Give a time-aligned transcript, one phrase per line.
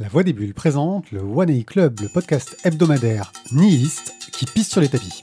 [0.00, 4.70] La Voix des Bulles présente le One A Club, le podcast hebdomadaire nihiliste qui pisse
[4.70, 5.22] sur les tapis.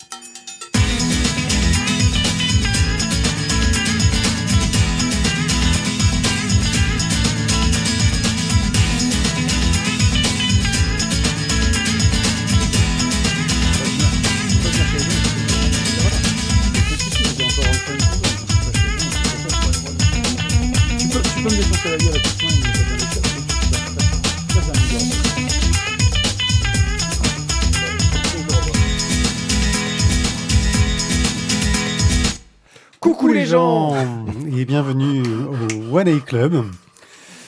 [36.05, 36.65] Au One A Club.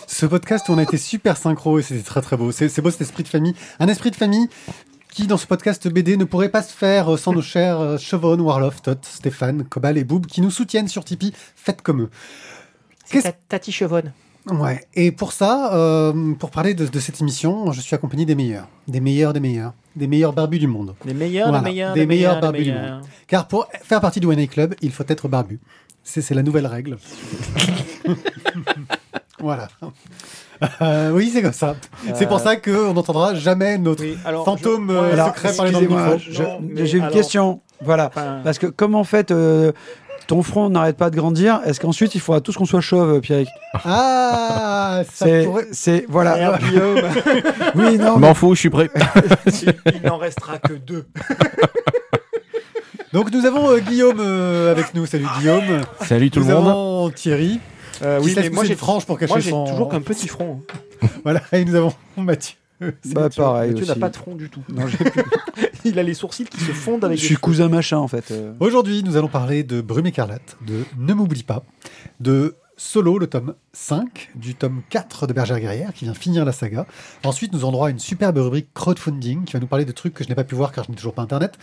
[0.08, 2.52] Ce podcast on a été super synchro et c'était très très beau.
[2.52, 3.54] C'est beau cet esprit de famille.
[3.80, 4.48] Un esprit de famille
[5.12, 8.40] qui dans ce podcast BD ne pourrait pas se faire sans nos chers euh, Chevron,
[8.40, 11.34] Warloff, Tot, Stéphane, Cobal et Boob qui nous soutiennent sur Tipeee.
[11.56, 12.10] Faites comme eux.
[13.06, 14.14] C'est ta- Tati Chevonne.
[14.50, 18.36] Ouais, et pour ça, euh, pour parler de, de cette émission, je suis accompagné des
[18.36, 18.70] meilleurs.
[18.88, 19.74] Des meilleurs, des meilleurs.
[19.98, 20.96] Des meilleurs barbus du monde.
[21.04, 23.02] Les meilleurs, Voilà, les meilleurs, des meilleurs meilleurs, barbus du meilleurs.
[23.28, 25.60] Car pour faire partie du One A Club, il faut être barbu.
[26.10, 26.98] C'est c'est la nouvelle règle.
[29.42, 29.68] voilà.
[30.82, 31.76] Euh, oui, c'est comme ça.
[32.16, 35.72] C'est pour ça qu'on n'entendra jamais notre Oui, alors, fantôme je- euh, alors, secret parler
[35.72, 36.18] dans le
[36.86, 37.60] j'ai une alors- question.
[37.82, 38.08] Voilà.
[38.08, 39.74] Enfin, Parce que comme en fait euh,
[40.28, 43.50] ton front n'arrête pas de grandir, est-ce qu'ensuite il faudra tous qu'on soit chauve, Pierrick?
[43.86, 45.68] Ah, C'est, pourrait...
[45.74, 46.58] c'est voilà.
[47.76, 48.18] Oui, non.
[48.18, 48.90] M'en fous, je suis prêt.
[49.94, 51.06] il n'en restera que deux.
[53.18, 55.08] Donc nous avons euh, Guillaume euh, avec nous.
[55.08, 55.82] Salut Guillaume.
[56.06, 56.68] Salut tout nous le monde.
[56.68, 57.60] avons Thierry.
[58.04, 59.66] Euh, oui, mais moi j'ai frange pour cacher moi, j'ai son...
[59.66, 60.62] toujours qu'un petit front.
[61.24, 62.58] Voilà, et nous avons Mathieu.
[62.80, 63.42] C'est Bah Mathieu.
[63.42, 64.62] pareil Mathieu n'a pas de front du tout.
[64.70, 65.24] Non, j'ai plus-
[65.84, 68.30] Il a les sourcils qui se fondent avec je suis cousin machin en fait.
[68.30, 68.54] euh.
[68.60, 71.64] Aujourd'hui, nous allons parler de Brume écarlate, de Ne m'oublie pas,
[72.20, 76.52] de Solo, le tome 5, du tome 4 de Bergère Guerrière, qui vient finir la
[76.52, 76.86] saga.
[77.24, 80.14] Ensuite, nous aurons droit à une superbe rubrique crowdfunding, qui va nous parler de trucs
[80.14, 81.58] que je n'ai pas pu voir car je n'ai toujours pas Internet.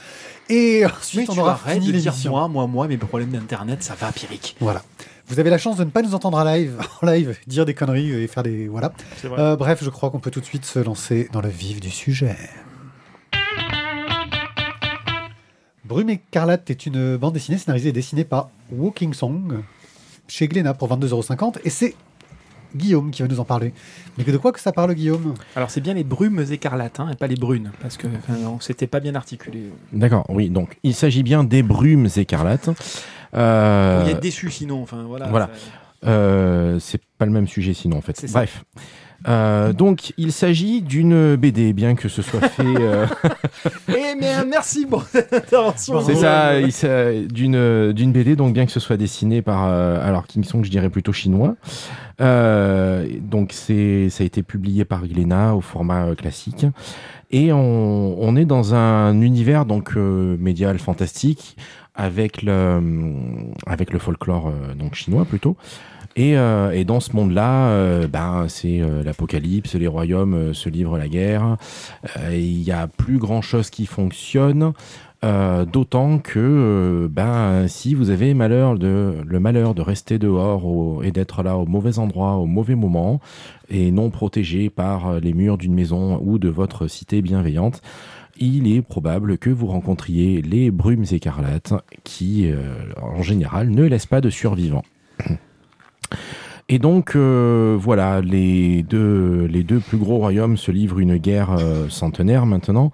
[0.48, 2.32] Et ensuite, on aura fini de dire l'émission.
[2.32, 4.56] moi, moi, moi, mes problèmes d'internet, ça va, Pierrick.
[4.58, 4.82] Voilà.
[5.28, 7.74] Vous avez la chance de ne pas nous entendre en live, en live, dire des
[7.74, 8.66] conneries et faire des...
[8.66, 8.92] Voilà.
[9.24, 11.90] Euh, bref, je crois qu'on peut tout de suite se lancer dans le vif du
[11.90, 12.36] sujet.
[15.84, 19.62] Brume écarlate est une bande dessinée scénarisée et dessinée par Walking Song
[20.28, 21.94] chez Glénat pour 22,50€ et c'est
[22.76, 23.72] Guillaume qui va nous en parler.
[24.18, 25.34] Mais de quoi que ça parle Guillaume?
[25.54, 28.08] Alors c'est bien les brumes écarlates hein, et pas les brunes parce que
[28.60, 29.70] c'était pas bien articulé.
[29.92, 32.70] D'accord, oui, donc il s'agit bien des brumes écarlates.
[33.34, 34.82] Euh, Il y a déçu sinon.
[34.82, 35.28] Enfin voilà.
[35.28, 35.46] voilà.
[35.46, 38.16] ça- euh, c'est pas le même sujet sinon en fait.
[38.18, 38.44] C'est ça.
[39.26, 42.62] Euh, donc il s'agit d'une BD, bien que ce soit fait.
[42.66, 43.06] euh,
[43.88, 46.00] Eh bien merci pour cette intervention.
[46.02, 46.60] c'est ça,
[47.22, 50.70] d'une d'une BD, donc bien que ce soit dessiné par euh, alors King Song, je
[50.70, 51.56] dirais plutôt chinois.
[52.20, 56.66] Euh, donc c'est ça a été publié par Glénat au format euh, classique.
[57.30, 61.56] Et on, on est dans un univers donc médial fantastique
[61.96, 62.80] avec le
[63.66, 65.56] avec le folklore donc chinois plutôt.
[66.16, 70.98] Et, euh, et dans ce monde-là, euh, ben, c'est euh, l'apocalypse, les royaumes se livrent
[70.98, 71.56] la guerre.
[72.30, 74.72] Il y a plus grand-chose qui fonctionne.
[75.72, 81.42] D'autant que ben, si vous avez malheur de, le malheur de rester dehors et d'être
[81.42, 83.20] là au mauvais endroit, au mauvais moment,
[83.70, 87.80] et non protégé par les murs d'une maison ou de votre cité bienveillante,
[88.36, 91.72] il est probable que vous rencontriez les brumes écarlates
[92.02, 92.50] qui,
[93.00, 94.84] en général, ne laissent pas de survivants.
[96.68, 101.50] Et donc, euh, voilà, les deux, les deux plus gros royaumes se livrent une guerre
[101.58, 102.90] euh, centenaire maintenant.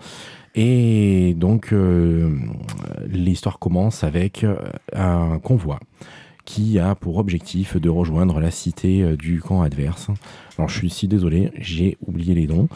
[0.56, 2.36] Et donc, euh,
[3.06, 4.44] l'histoire commence avec
[4.92, 5.78] un convoi
[6.44, 10.09] qui a pour objectif de rejoindre la cité du camp adverse.
[10.59, 12.69] Alors, je suis si désolé, j'ai oublié les noms.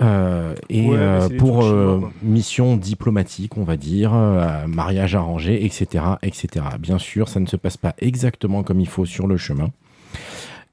[0.00, 4.12] Euh, et Ouais, euh, pour chinois, euh, mission diplomatique, on va dire,
[4.66, 6.66] mariage arrangé, etc., etc.
[6.78, 9.68] Bien sûr, ça ne se passe pas exactement comme il faut sur le chemin.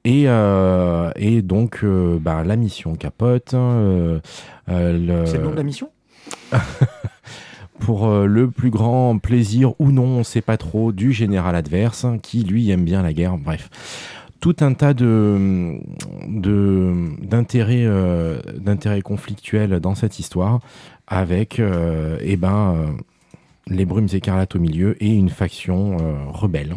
[0.04, 3.54] Et, euh, et donc, euh, bah, la mission capote.
[3.54, 4.18] euh,
[4.68, 5.90] euh, C'est le nom de la mission?
[7.78, 12.06] Pour le plus grand plaisir ou non, on ne sait pas trop, du général adverse,
[12.22, 13.36] qui lui aime bien la guerre.
[13.38, 13.70] Bref,
[14.38, 15.78] tout un tas de
[16.28, 20.60] d'intérêts euh, d'intérêts conflictuels dans cette histoire,
[21.08, 22.86] avec euh, eh ben euh,
[23.66, 25.96] les brumes écarlates au milieu et une faction
[26.30, 26.76] rebelle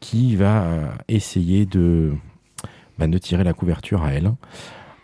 [0.00, 2.12] qui va euh, essayer de
[2.98, 4.32] bah, de tirer la couverture à elle,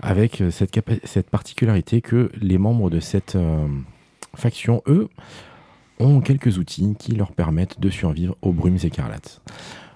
[0.01, 3.67] avec euh, cette, cette particularité que les membres de cette euh,
[4.35, 5.09] faction, eux,
[5.99, 9.41] ont quelques outils qui leur permettent de survivre aux brumes écarlates.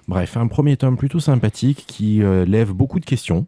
[0.09, 3.45] Bref, un premier tome plutôt sympathique qui lève beaucoup de questions.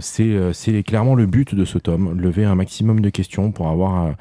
[0.00, 4.14] C'est clairement le but de ce tome, lever un maximum de questions pour avoir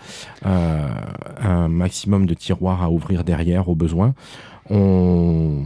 [0.44, 4.15] un maximum de tiroirs à ouvrir derrière au besoin.
[4.69, 5.65] On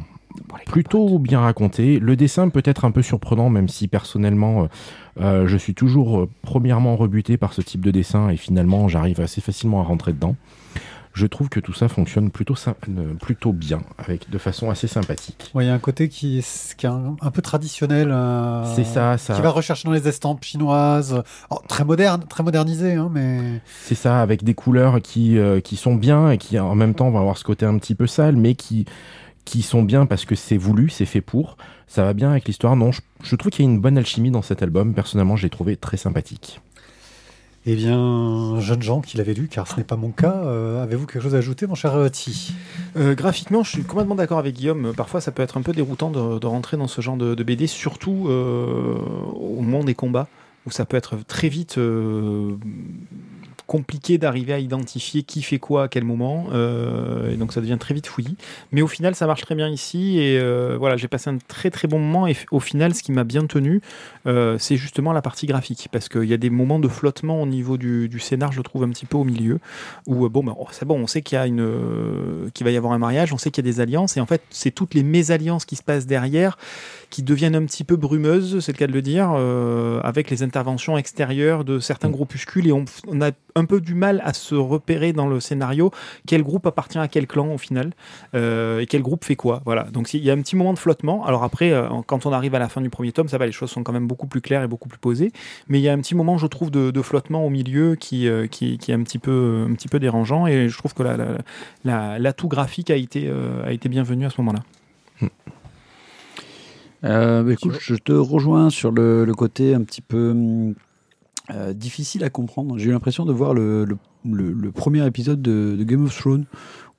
[0.66, 2.00] plutôt bien raconté.
[2.00, 4.68] Le dessin peut être un peu surprenant, même si personnellement, euh,
[5.22, 9.22] euh, je suis toujours euh, premièrement rebuté par ce type de dessin et finalement, j'arrive
[9.22, 10.36] assez facilement à rentrer dedans.
[11.16, 15.52] Je trouve que tout ça fonctionne plutôt, bien, avec de façon assez sympathique.
[15.54, 18.10] Ouais, Il y a un côté qui est, qui est un, un peu traditionnel.
[18.12, 19.36] euh, C'est ça, ça.
[19.36, 21.22] Qui va rechercher dans les estampes chinoises.
[21.52, 23.62] Oh, très moderne, très modernisé, hein, mais.
[23.84, 27.12] C'est ça, avec des couleurs qui, euh, qui sont bien et qui en même temps
[27.12, 28.86] vont avoir ce côté un petit peu sale, mais qui,
[29.46, 31.58] qui sont bien parce que c'est voulu, c'est fait pour.
[31.88, 32.76] Ça va bien avec l'histoire.
[32.76, 34.94] Non, je, je trouve qu'il y a une bonne alchimie dans cet album.
[34.94, 36.62] Personnellement, je l'ai trouvé très sympathique.
[37.66, 41.06] Eh bien, jeunes gens qui l'avaient lu, car ce n'est pas mon cas, euh, avez-vous
[41.06, 42.54] quelque chose à ajouter, mon cher euh, Ti
[42.98, 44.92] Euh, graphiquement, je suis complètement d'accord avec Guillaume.
[44.96, 47.44] Parfois, ça peut être un peu déroutant de, de rentrer dans ce genre de, de
[47.44, 48.98] BD, surtout euh,
[49.34, 50.28] au moment des combats,
[50.66, 52.58] où ça peut être très vite euh,
[53.68, 56.48] compliqué d'arriver à identifier qui fait quoi à quel moment.
[56.54, 58.36] euh, et donc, ça devient très vite fouillis.
[58.72, 60.20] Mais au final, ça marche très bien ici.
[60.20, 62.28] Et euh, voilà, j'ai passé un très très bon moment.
[62.28, 63.82] Et au final, ce qui m'a bien tenu,
[64.28, 65.90] euh, c'est justement la partie graphique.
[65.92, 68.84] Parce qu'il y a des moments de flottement au niveau du, du scénar, je trouve,
[68.84, 69.60] un petit peu au milieu
[70.08, 72.78] où bon, ben, oh, c'est bon, on sait qu'il y a une, qu'il va y
[72.78, 74.94] avoir un mariage, on sait qu'il y a des alliances, et en fait, c'est toutes
[74.94, 76.58] les mésalliances qui se passent derrière
[77.10, 79.30] qui deviennent un petit peu brumeuses, c'est le cas de le dire,
[80.04, 84.22] avec les interventions extérieures de certains groupuscules, et on, on a un peu du mal
[84.24, 85.92] à se repérer dans le scénario
[86.28, 87.92] quel groupe appartient à quel clan au final,
[88.36, 89.62] euh, et quel groupe fait quoi.
[89.66, 89.84] Voilà.
[89.84, 91.26] Donc il y a un petit moment de flottement.
[91.26, 93.52] Alors après, euh, quand on arrive à la fin du premier tome, ça va, les
[93.52, 95.32] choses sont quand même beaucoup plus claires et beaucoup plus posées.
[95.68, 98.48] Mais il y a un petit moment, je trouve, de, flottement au milieu qui, euh,
[98.48, 100.48] qui, qui est un petit peu, un petit peu dérangeant.
[100.48, 101.38] Et je trouve que la- la-
[101.84, 103.30] la- l'atout graphique a été,
[103.66, 104.62] a été bienvenu à ce moment-là.
[107.04, 110.76] Euh, bah, écoute, je te rejoins sur le, côté un petit peu hum,
[111.52, 112.78] euh, difficile à comprendre.
[112.78, 116.18] J'ai eu l'impression de voir le, le- le- le premier épisode de, de Game of
[116.18, 116.46] Thrones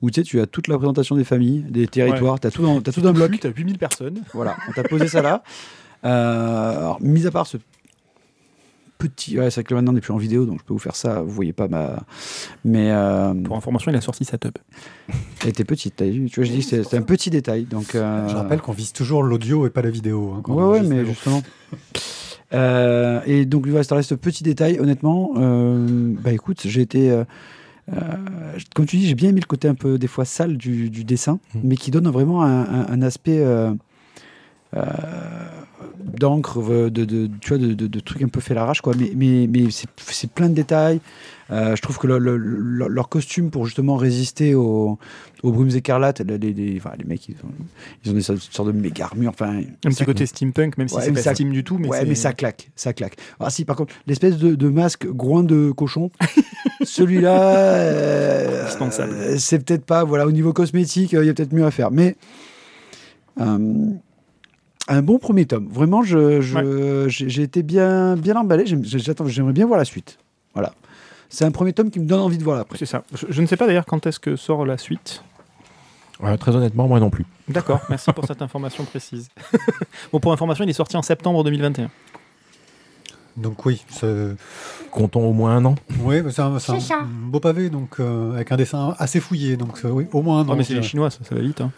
[0.03, 2.63] où tu sais, tu as toute la présentation des familles, des territoires, tu as tout
[2.63, 3.41] dans, t'as tout dans un bloc.
[3.41, 4.21] Tu as 8000 personnes.
[4.35, 5.43] Voilà, on t'a posé ça là.
[6.05, 7.57] Euh, alors, mis à part ce
[9.09, 9.39] petit.
[9.39, 10.97] Ouais, c'est vrai que maintenant on n'est plus en vidéo, donc je peux vous faire
[10.97, 11.23] ça.
[11.23, 12.03] Vous voyez pas ma.
[12.65, 12.91] Mais.
[12.91, 14.53] Euh, Pour information, il a sorti sa tub.
[15.43, 17.65] elle était petite, t'as vu Tu vois, je dis que c'est un petit détail.
[17.65, 20.35] Donc, euh, Je rappelle qu'on vise toujours l'audio et pas la vidéo.
[20.37, 21.43] hein, quand Ouais, on ouais, mais justement.
[22.53, 24.79] Euh, et donc, il va rester ce petit détail.
[24.79, 27.11] Honnêtement, euh, bah écoute, j'ai été.
[27.11, 27.25] euh,
[27.93, 27.97] euh,
[28.75, 31.05] comme tu dis, j'ai bien aimé le côté un peu, des fois, sale du, du
[31.05, 31.59] dessin, Mm.
[31.65, 33.39] mais qui donne vraiment un, un- un aspect.
[33.41, 33.73] euh,
[34.77, 34.83] euh,
[36.05, 36.61] d'encre
[36.91, 39.49] de, de, tu vois de, de- de trucs un peu fait l'arrache quoi mais mais,
[39.51, 39.89] mais c'est,
[40.31, 41.01] plein de détails
[41.51, 44.99] Euh, je trouve que le- le- le- leur costume pour justement résister aux,
[45.43, 47.53] aux brumes écarlates les, les, les- enfin, les mecs ils ont,
[48.03, 51.03] ils ont des sortes de méga armures enfin Un petit côté steampunk, même si Ouais,
[51.05, 51.77] c'est pas ça- steam du tout.
[51.77, 53.17] Mais ouais, mais ça claque, ça claque.
[53.41, 56.11] Ah si, par contre, l'espèce de, de masque groin de cochon,
[56.83, 61.53] celui-là, euh, euh, c'est peut-être pas, voilà, au niveau cosmétique, euh, il y a peut-être
[61.53, 61.91] mieux à faire.
[61.91, 62.17] Mais
[63.41, 63.91] euh,
[64.89, 65.69] un bon premier tome.
[65.71, 68.65] Vraiment, je, je- j'ai j'ai été bien, bien emballé.
[68.67, 70.19] J'aimerais bien voir la suite.
[70.55, 70.73] Voilà.
[71.31, 72.79] C'est un premier tome qui me donne envie de voir après.
[72.79, 73.03] C'est ça.
[73.15, 75.23] Je, je ne sais pas d'ailleurs quand est-ce que sort la suite.
[76.23, 77.25] Euh, très honnêtement, moi non plus.
[77.49, 79.29] D'accord, merci pour cette information précise.
[80.13, 81.91] bon, pour information, il est sorti en septembre 2021.
[83.37, 84.37] Donc oui, c'est
[84.93, 85.75] Comptons au moins un an.
[86.03, 89.57] ouais, c'est un, c'est un beau pavé, donc euh, avec un dessin assez fouillé.
[89.57, 90.89] Donc euh, oui, au moins un Oh, an, mais je c'est les dirais.
[90.89, 91.61] Chinois, ça, ça va vite.
[91.61, 91.73] hein.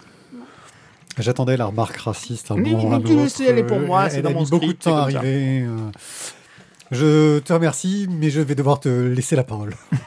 [1.19, 2.51] J'attendais la remarque raciste.
[2.51, 4.33] un Mais moment, mais un tu le sais, elle est pour moi, c'est a dans
[4.33, 5.63] mon mis beaucoup de temps à arriver.
[5.63, 5.91] euh.
[6.91, 9.75] Je te remercie, mais je vais devoir te laisser la parole.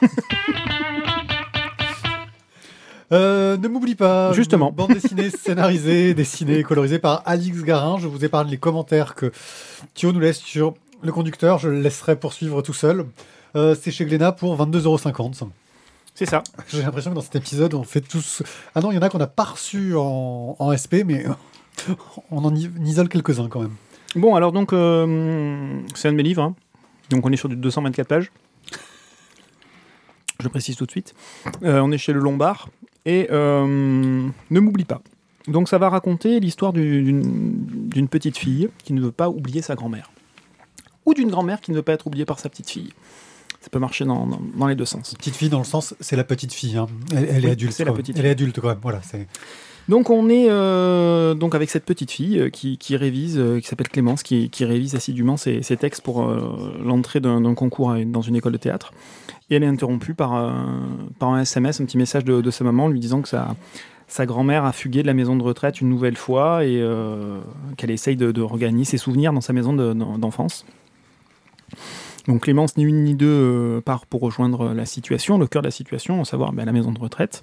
[3.12, 4.32] Euh, ne m'oublie pas.
[4.32, 4.70] Justement.
[4.70, 7.98] Bande dessinée scénarisée, dessinée et colorisée par Alix Garin.
[7.98, 9.32] Je vous épargne les commentaires que
[9.94, 11.58] Thio nous laisse sur le conducteur.
[11.58, 13.06] Je le laisserai poursuivre tout seul.
[13.56, 15.48] Euh, c'est chez Glénat pour 22,50€.
[16.14, 16.42] C'est ça.
[16.68, 18.42] J'ai l'impression que dans cet épisode, on fait tous.
[18.74, 21.24] Ah non, il y en a qu'on n'a pas reçu en, en SP, mais
[22.30, 23.74] on en isole quelques-uns quand même.
[24.16, 26.42] Bon, alors donc, euh, c'est un de mes livres.
[26.42, 26.54] hein.
[27.10, 28.30] Donc, on est sur du 224 pages.
[30.40, 31.14] Je précise tout de suite.
[31.62, 32.68] Euh, on est chez le Lombard.
[33.06, 33.66] Et euh,
[34.50, 35.00] ne m'oublie pas.
[35.48, 39.62] Donc, ça va raconter l'histoire du- d'une d'une petite fille qui ne veut pas oublier
[39.62, 40.10] sa grand-mère.
[41.06, 42.92] Ou d'une grand-mère qui ne veut pas être oubliée par sa petite fille.
[43.60, 45.14] Ça peut marcher dans, dans- dans les deux sens.
[45.14, 46.76] Petite fille dans le sens, c'est la petite fille.
[46.78, 46.86] hein.
[47.12, 47.72] Elle, elle Oui, est adulte.
[47.72, 48.02] c'est la quand même.
[48.02, 48.78] petite Elle est adulte quand même.
[48.82, 49.26] Voilà, c'est.
[49.88, 53.66] Donc on est euh, donc avec cette petite fille euh, qui, qui révise, euh, qui
[53.66, 57.90] s'appelle Clémence, qui, qui révise assidûment ses, ses textes pour euh, l'entrée d'un d'un concours
[57.90, 58.92] à dans une école de théâtre.
[59.50, 60.86] Et elle est interrompue par, un-
[61.18, 63.56] par un SMS, un petit message de, de sa maman lui disant que sa,
[64.06, 66.80] sa grand-mère a fugué de la maison de retraite une nouvelle fois et
[67.76, 70.64] qu'elle essaye de, de, regagner ses souvenirs dans sa maison d'enfance.
[72.26, 75.72] Donc Clémence, ni une ni deux, part pour rejoindre la situation, le cœur de la
[75.72, 77.42] situation, à savoir ben, la maison de retraite.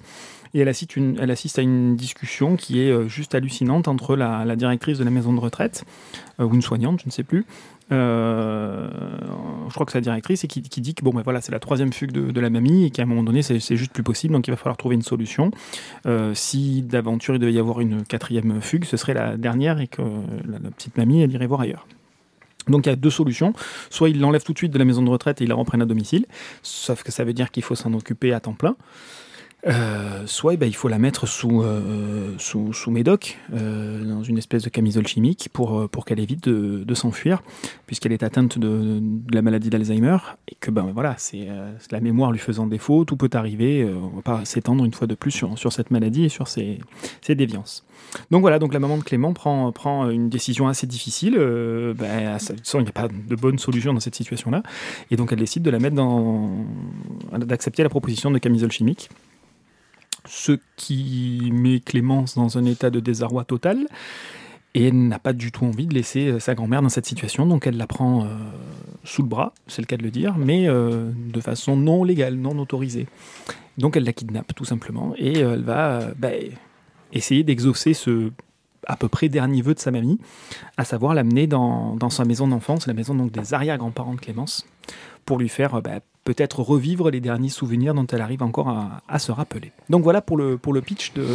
[0.54, 5.10] Et elle assiste, à une discussion qui est juste hallucinante entre la, directrice de la
[5.10, 5.84] maison de retraite,
[6.38, 7.44] ou une soignante, je ne sais plus,
[7.90, 8.88] euh,
[9.68, 11.58] je crois que c'est la directrice, et qui, dit que bon, ben voilà, c'est la
[11.58, 14.46] troisième fugue de, la mamie et qu'à un moment donné, c'est juste plus possible, donc
[14.46, 15.50] il va falloir trouver une solution.
[16.06, 19.88] Euh, si d'aventure il devait y avoir une quatrième fugue, ce serait la dernière et
[19.88, 20.02] que
[20.46, 21.86] la, petite mamie, elle irait voir ailleurs.
[22.68, 23.52] Donc il y a deux solutions.
[23.90, 25.82] Soit il l'enlève tout de suite de la maison de retraite et il la reprenne
[25.82, 26.26] à domicile,
[26.62, 28.76] sauf que ça veut dire qu'il faut s'en occuper à temps plein.
[29.66, 34.22] Euh, soit eh ben, il faut la mettre sous, euh, sous, sous, médoc, euh, dans
[34.22, 37.42] une espèce de camisole chimique, pour, pour qu'elle évite de, de s'enfuir,
[37.86, 41.48] puisqu'elle est atteinte de, de la maladie d'Alzheimer, et que ben, voilà, c'est
[41.90, 45.08] la mémoire lui faisant défaut, tout peut arriver, on ne va pas s'étendre une fois
[45.08, 46.78] de plus sur, sur cette maladie et sur ses,
[47.20, 47.84] ses, déviances.
[48.30, 52.38] Donc voilà, donc la maman de Clément prend, prend une décision assez difficile, ben,
[52.74, 54.62] il n'y a pas de bonne solution dans cette situation-là,
[55.10, 56.64] et donc elle décide de la mettre dans...
[57.32, 59.10] d'accepter la proposition de camisole chimique
[60.28, 63.86] ce qui met Clémence dans un état de désarroi total.
[64.74, 67.46] Et elle n'a pas du tout envie de laisser euh, sa grand-mère dans cette situation,
[67.46, 68.28] donc elle la prend euh,
[69.02, 72.34] sous le bras, c'est le cas de le dire, mais euh, de façon non légale,
[72.34, 73.06] non autorisée.
[73.78, 76.28] Donc elle la kidnappe tout simplement, et elle va bah,
[77.12, 78.30] essayer d'exaucer ce
[78.86, 80.18] à peu près dernier vœu de sa mamie,
[80.76, 84.66] à savoir l'amener dans, dans, sa maison d'enfance, la maison donc des arrière-grands-parents de Clémence,
[85.24, 88.68] pour lui faire bah, peut-être revivre les derniers souvenirs dont elle arrive encore
[89.08, 89.72] à, se rappeler.
[89.88, 91.26] Donc voilà pour le, pour le pitch de,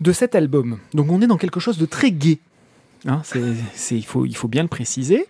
[0.00, 0.78] de cet album.
[0.94, 2.38] Donc on est dans quelque chose de très gai.
[3.06, 3.20] Hein,
[3.90, 5.26] il, faut, il faut bien le préciser.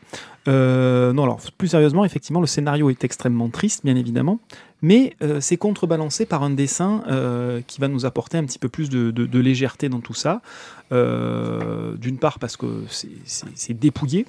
[0.46, 4.38] Euh, non, alors plus sérieusement, effectivement, le scénario est extrêmement triste, bien évidemment,
[4.82, 8.68] mais euh, c'est contrebalancé par un dessin euh, qui va nous apporter un petit peu
[8.68, 10.42] plus de légèreté dans tout ça.
[10.92, 12.84] D'une part parce que
[13.24, 14.26] c'est dépouillé,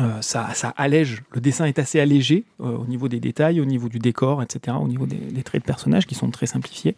[0.00, 3.88] euh, ça, allège, le dessin est assez allégé euh, au niveau des détails, au niveau
[3.88, 6.96] du décor, etc., au niveau des, traits de personnages qui sont très simplifiés,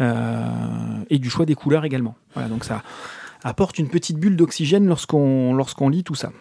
[0.00, 0.44] euh,
[1.10, 2.16] et du choix des couleurs également.
[2.34, 2.82] Voilà, donc ça
[3.44, 6.32] apporte une petite bulle d'oxygène lorsqu'on lorsqu'on lit tout ça.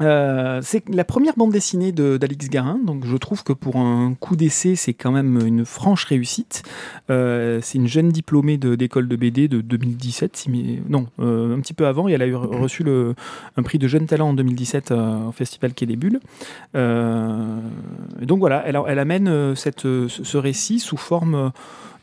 [0.00, 4.36] Euh, c'est la première bande dessinée d'Alix Garin, donc je trouve que pour un coup
[4.36, 6.62] d'essai, c'est quand même une franche réussite.
[7.10, 10.46] Euh, c'est une jeune diplômée d'école de, BD de 2017,
[10.88, 13.14] non, euh, un petit peu avant, et elle a eu reçu le,
[13.56, 16.20] un prix de jeune talent en 2017 au Festival Quai des Bulles.
[16.74, 21.52] donc voilà, elle, elle amène cette, ce récit sous forme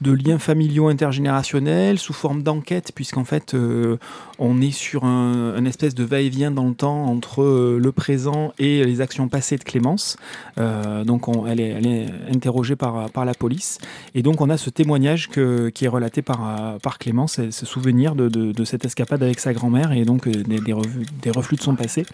[0.02, 3.98] de liens familiaux intergénérationnels, sous forme d'enquête, puisqu'en fait, euh,
[4.40, 8.84] on est sur un, espèce de va-et-vient dans le temps entre euh, le présent et
[8.84, 10.18] les actions passées de Clémence.
[10.58, 13.80] Euh, donc, on, elle, est, interrogée par, par la police.
[14.14, 18.28] Et donc, on a ce témoignage qui est relaté par, par Clémence, ce souvenir de,
[18.30, 20.74] de, cette escapade avec sa grand-mère et donc des, des,
[21.22, 22.06] des, reflux de son passé.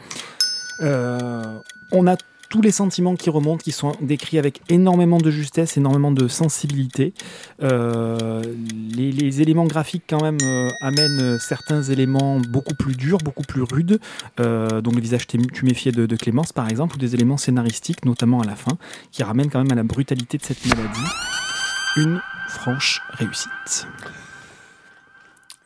[0.80, 2.16] on a
[2.52, 7.14] tous les sentiments qui remontent, qui sont décrits avec énormément de justesse, énormément de sensibilité.
[7.64, 8.44] Euh,
[8.94, 14.00] les, éléments graphiques quand même euh, amènent certains éléments beaucoup plus durs, beaucoup plus rudes,
[14.42, 18.42] euh, donc le visage tuméfié de, de Clémence par exemple, ou des éléments scénaristiques, notamment
[18.42, 18.78] à la fin,
[19.12, 21.00] qui ramènent quand même à la brutalité de cette maladie.
[21.96, 23.88] Une franche réussite.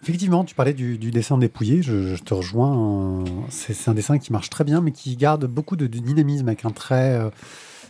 [0.06, 3.24] Effectivement, tu parlais du, dessin dépouillé, je, te rejoins.
[3.50, 6.70] C'est un dessin qui marche très bien, mais qui garde beaucoup de, dynamisme avec un
[6.70, 7.32] trait euh,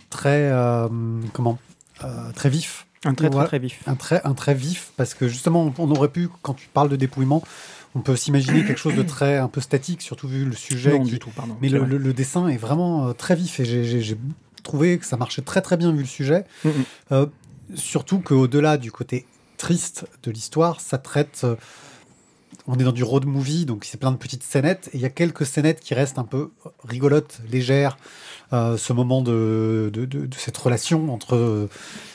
[0.10, 0.88] très euh,
[1.34, 1.57] comment
[2.05, 2.88] euh, très vif.
[3.03, 3.81] Un trait très, très vif.
[3.86, 6.95] Un trait, un trait vif, parce que justement, on, aurait pu, quand tu parles de
[6.95, 7.43] dépouillement,
[7.95, 10.98] on peut s'imaginer quelque chose de très un peu statique, surtout vu le sujet.
[10.98, 11.57] Non, du tout, pardon.
[11.62, 14.17] Mais le, dessin est vraiment très vif et j'ai
[14.63, 16.45] trouvé que ça marchait très très bien vu le sujet.
[16.63, 17.25] Mm
[17.74, 19.25] surtout qu'au-delà du côté
[19.57, 21.48] triste de l'histoire, ça traite
[22.68, 24.90] on est dans du road movie, donc c'est plein de petites scénettes.
[24.94, 26.52] Et il y a quelques scénettes qui restent un peu
[26.84, 27.98] rigolotes, légères.
[28.54, 31.68] Euh, ce moment de, de, cette relation entre euh,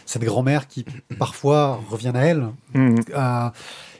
[0.07, 0.85] cette grand-mère qui
[1.19, 2.95] parfois revient à elle mmh.
[3.17, 3.49] euh,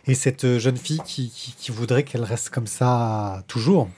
[0.07, 3.89] et cette jeune fille qui, qui, voudrait qu'elle reste comme ça toujours.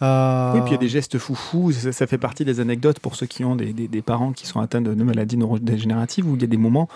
[0.00, 3.16] Oui, puis il y a des gestes foufous, ça, ça, fait partie des anecdotes pour
[3.16, 6.36] ceux qui ont des, des, des parents qui sont atteints de, de maladies neurodégénératives où
[6.36, 6.88] il y a des moments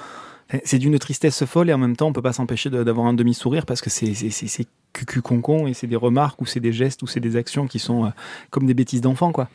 [0.65, 3.35] c'est d'une tristesse folle et en même temps on peut pas s'empêcher d'avoir un demi
[3.35, 7.07] sourire parce que c'est cucu concon et c'est des remarques ou c'est des gestes ou
[7.07, 8.09] c'est des actions qui sont euh,
[8.51, 9.49] comme des bêtises d'enfant quoi.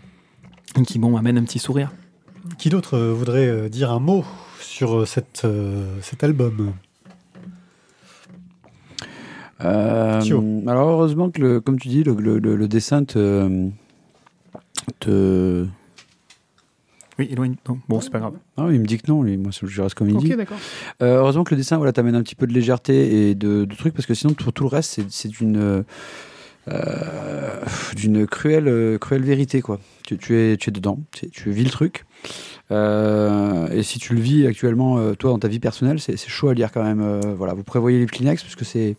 [0.80, 1.92] Et qui bon amènent un petit sourire.
[2.58, 4.24] Qui d'autre euh, voudrait euh, dire un mot
[4.60, 5.48] sur cette,
[6.02, 6.74] cet album?
[9.60, 13.70] Alors heureusement que le, comme tu dis le, le, le dessin te,
[15.00, 15.66] te
[17.20, 17.56] Oui, éloigne.
[17.70, 18.34] non, Bon, c'est pas grave.
[18.58, 19.38] Ah, il me dit que non, lui.
[19.38, 20.32] moi je reste comme il dit.
[20.32, 20.58] Ok, d'accord.
[21.02, 23.76] Euh, heureusement que le dessin voilà, t'amène un petit peu de légèreté et de, de
[23.76, 25.84] trucs, parce que sinon, pour tout le reste, c'est- c'est d'une euh,
[27.96, 29.62] d'une cruelle, euh, cruelle vérité.
[29.62, 29.80] Quoi.
[30.06, 32.06] Tu, tu es, tu es dedans, tu, tu vis le truc.
[32.72, 36.30] Euh, et si tu le vis actuellement, euh, toi, dans ta vie personnelle, c'est c'est
[36.30, 37.02] chaud à lire quand même.
[37.02, 38.96] Euh, voilà, vous prévoyez les Kleenex, parce que c'est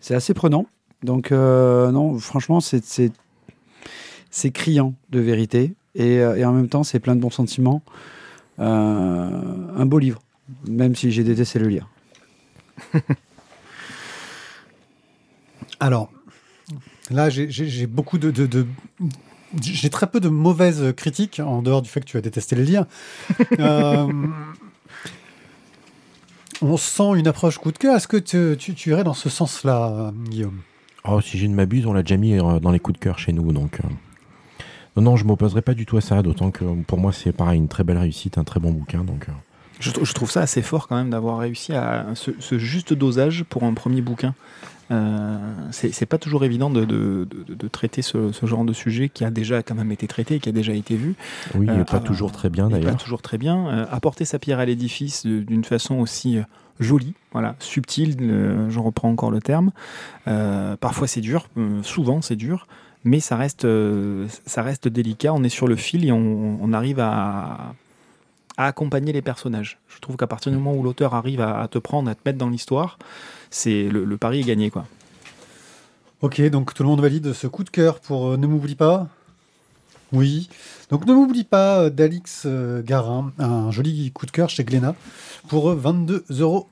[0.00, 0.66] c'est assez prenant.
[1.02, 3.10] Donc, euh, non, franchement, c'est- c'est
[4.30, 5.72] c'est criant de vérité.
[5.94, 7.82] Et, euh, et en même temps, c'est plein de bons sentiments.
[8.60, 9.30] Euh,
[9.76, 10.20] un beau livre,
[10.68, 11.88] même si j'ai détesté le lire.
[15.80, 16.10] Alors,
[17.10, 18.30] là, j'ai- beaucoup de.
[18.30, 18.66] de- de-
[19.62, 22.64] j'ai très peu de mauvaises critiques, en dehors du fait que tu as détesté les
[22.64, 22.86] lire.
[23.60, 24.06] Euh,
[26.60, 27.96] on sent une approche coup de cœur.
[27.96, 30.60] Est-ce que tu, tu- tu irais dans ce sens-là, Guillaume?
[31.04, 33.32] Oh, si je ne m'abuse, on l'a déjà mis dans les coups de cœur chez
[33.32, 33.52] nous.
[33.52, 33.88] Donc, euh,
[35.00, 36.22] non, non, je m'opposerai pas du tout à ça.
[36.22, 39.04] D'autant que pour moi, c'est pareil, une très belle réussite, un très bon bouquin.
[39.04, 39.32] Donc, euh,
[39.80, 42.92] Je, trou- je trouve ça assez fort quand même d'avoir réussi à ce, ce juste
[42.92, 44.34] dosage pour un premier bouquin.
[44.90, 45.36] Euh,
[45.70, 49.22] c'est pas toujours évident de, de- de- de traiter ce, ce genre de sujet qui
[49.22, 51.14] a déjà quand même été traité, qui a déjà été vu.
[51.54, 52.96] oui, Euh, pas toujours très bien Et pas d'ailleurs.
[52.96, 53.68] toujours très bien.
[53.68, 56.42] Euh, apporter sa pierre à l'édifice d'une façon aussi euh,
[56.80, 59.72] jolie, voilà, subtile, euh, je reprends encore le terme.
[60.26, 62.66] Euh, parfois c'est dur, euh, souvent c'est dur,
[63.04, 65.32] mais ça reste, euh, ça reste délicat.
[65.32, 67.74] On est sur le fil et on, arrive à,
[68.56, 69.78] accompagner les personnages.
[69.88, 72.38] Je trouve qu'à partir du moment où l'auteur arrive à, te prendre, à te mettre
[72.38, 72.98] dans l'histoire,
[73.50, 74.86] c'est le, pari est gagné quoi.
[76.20, 79.06] Ok, donc tout le monde valide ce coup de cœur pour euh, Ne m'oublie pas?
[80.12, 80.48] Oui.
[80.90, 82.46] Donc Ne m'oublie pas euh, d'Alix
[82.84, 84.96] Garin, un joli coup de cœur chez Glénat
[85.46, 86.68] pour euh, 22,50 euros.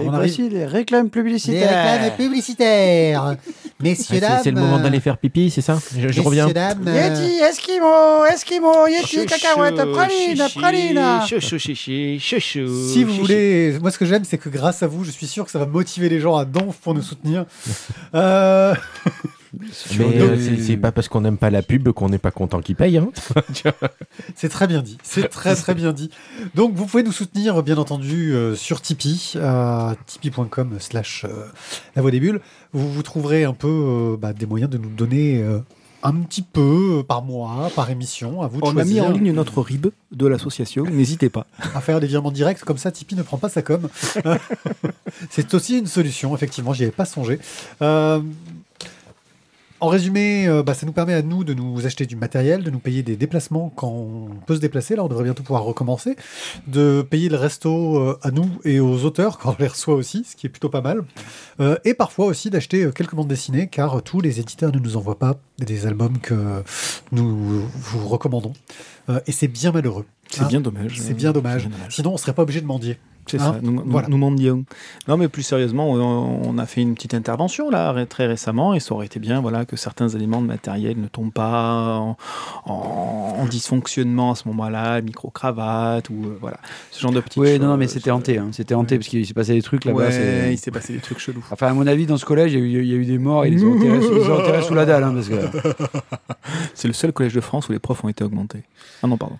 [0.00, 1.92] Et On arrive- voici les réclames Les publicitaires.
[2.00, 3.36] réclames publicitaires
[3.82, 6.46] Messieurs, dames c'est le moment d'aller faire pipi, c'est ça Je, je reviens.
[6.48, 11.00] Messieurs, dames, Yeti, Eskimo, Eskimo, Yeti, cacahuète, praline, praline.
[11.26, 15.44] Si vous voulez, moi ce que j'aime, c'est que grâce à vous, je suis sûr
[15.44, 17.44] que ça va motiver les gens à donf pour nous soutenir.
[18.14, 18.74] Euh,
[19.98, 22.60] Mais euh, c'est- c'est pas parce qu'on n'aime pas la pub qu'on n'est pas content
[22.60, 22.98] qu'ils payent.
[22.98, 23.10] Hein.
[24.34, 26.10] c'est très bien dit, c'est très très bien dit.
[26.54, 31.26] Donc vous pouvez nous soutenir, bien entendu, euh, sur Tipeee, euh, tipeee.com slash
[31.96, 32.40] la voix des bulles.
[32.72, 35.58] Vous, vous trouverez un peu euh, bah, des moyens de nous donner euh,
[36.02, 39.10] un petit peu euh, par mois, par émission, à vous de On a mis en
[39.10, 41.46] ligne notre RIB de l'association, n'hésitez pas.
[41.74, 43.88] à faire des virements directs, comme ça Tipeee ne prend pas sa com.
[45.30, 47.38] c'est aussi une solution, effectivement, j'y avais pas songé.
[47.82, 48.20] Euh,
[49.80, 52.70] en résumé, euh, bah, ça nous permet à nous de nous acheter du matériel, de
[52.70, 56.16] nous payer des déplacements quand on peut se déplacer, là on devrait bientôt pouvoir recommencer,
[56.66, 60.24] de payer le resto euh, à nous et aux auteurs quand on les reçoit aussi,
[60.24, 61.04] ce qui est plutôt pas mal,
[61.60, 65.18] Euh, et parfois aussi d'acheter quelques bandes dessinées, car tous les éditeurs ne nous envoient
[65.18, 66.62] pas des albums que
[67.12, 68.54] nous vous recommandons,
[69.26, 70.06] et c'est bien malheureux.
[70.30, 70.98] C'est Hein bien dommage.
[71.00, 71.62] c'est bien dommage.
[71.62, 71.94] C'est bien dommage.
[71.94, 72.98] Sinon, on serait pas obligé de mendier.
[73.26, 74.08] C'est Hein ça, nous, Voilà.
[74.08, 74.64] nous mendions.
[75.06, 78.80] Non, mais plus sérieusement, on, on a fait une petite intervention là très récemment et
[78.80, 82.16] ça aurait été bien voilà, que certains éléments de matériel ne tombent pas en,
[82.64, 86.58] en- en dysfonctionnement à ce moment-là, micro-cravate ou euh, voilà,
[86.90, 88.38] ce genre de petites Oui, non, non, mais c'était hanté.
[88.38, 88.48] hein.
[88.52, 88.98] C'était hanté Ouais.
[88.98, 89.98] parce qu'il s'est passé des trucs là-bas.
[89.98, 91.44] Ouais, c'est- il s'est passé des trucs chelous.
[91.52, 93.04] Enfin, à mon avis, dans ce collège, il y a eu, il y a eu
[93.04, 95.04] des morts et ils ont ils les ont enterrés sous la dalle.
[95.04, 95.34] hein, parce que...
[96.74, 98.62] C'est le seul collège de France où les profs ont été augmentés.
[99.02, 99.36] Ah non, pardon.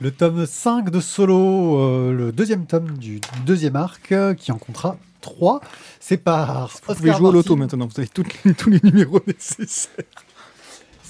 [0.00, 4.56] Le tome 5 de Solo, euh, le deuxième tome du deuxième arc, euh, qui en
[4.56, 5.60] comptera 3.
[6.00, 10.04] C'est par Vous pouvez jouer au loto maintenant, vous avez tous les numéros nécessaires.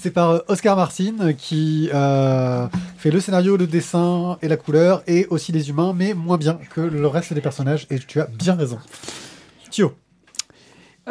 [0.01, 5.03] C'est par euh, Oscar Martin qui euh, fait le scénario, le dessin et la couleur,
[5.05, 8.25] et aussi les humains, mais moins bien que le reste des personnages, et tu as
[8.25, 8.79] bien raison.
[9.69, 9.93] Thio,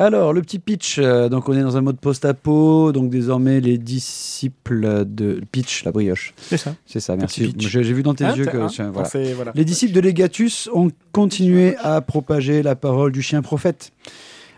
[0.00, 0.98] Alors, le petit pitch.
[0.98, 2.90] euh, donc, on est dans un mode post-apo.
[2.90, 6.32] Donc, désormais, les disciples de pitch, la brioche.
[6.38, 6.74] C'est ça.
[6.86, 7.54] C'est ça, merci.
[7.58, 8.56] J'ai vu dans tes Ah, yeux que.
[8.56, 9.08] hein, tiens, voilà.
[9.08, 9.52] pensez, voilà.
[9.54, 13.92] Les disciples de Legatus ont continué à propager la parole du chien prophète.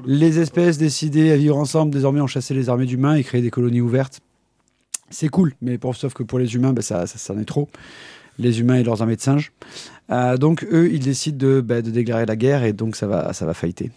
[0.06, 3.50] Les espèces décidées à vivre ensemble désormais ont chassé les armées d'humains et créé des
[3.50, 4.20] colonies ouvertes.
[5.10, 7.44] C'est cool, mais pour, sauf que pour les humains, bah, ça, ça, ça en est
[7.44, 7.68] trop.
[8.38, 9.52] Les humains et leurs armées de singes.
[10.10, 13.32] Euh, donc eux, ils décident de, bah, de déclarer la guerre et donc ça va,
[13.32, 13.90] ça va fighter.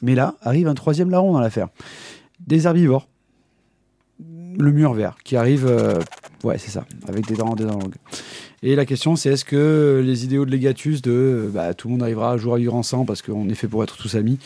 [0.00, 1.68] Mais là, arrive un troisième larron dans l'affaire.
[2.46, 3.06] Des herbivores.
[4.58, 5.98] Le mur vert, qui arrive, euh,
[6.44, 7.94] ouais, c'est ça, avec des dents, des dents longues.
[8.62, 11.92] Et la question, c'est est-ce que les idéaux de Legatus, de euh, bah, tout le
[11.92, 14.38] monde arrivera un jour à vivre ensemble parce qu'on est fait pour être tous amis,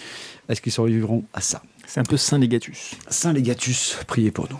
[0.48, 1.60] est-ce qu'ils survivront à ça?
[1.86, 2.94] C'est un peu Saint-Légatus.
[3.08, 4.56] Saint Legatus, priez pour nous.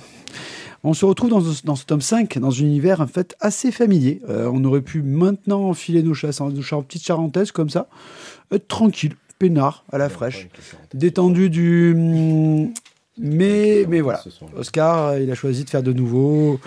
[0.82, 3.70] On se retrouve dans, ce- dans ce tome 5, dans un univers en fait assez
[3.72, 4.20] familier.
[4.28, 7.88] Euh, on aurait pu maintenant enfiler nos chasses, nos petites charentaises comme ça,
[8.52, 10.48] être tranquille, peinard, à la fraîche,
[10.94, 11.92] détendu du.
[11.94, 12.72] hum,
[13.18, 14.22] Mais, mais voilà.
[14.56, 16.60] Oscar, euh, il a choisi de faire de nouveau.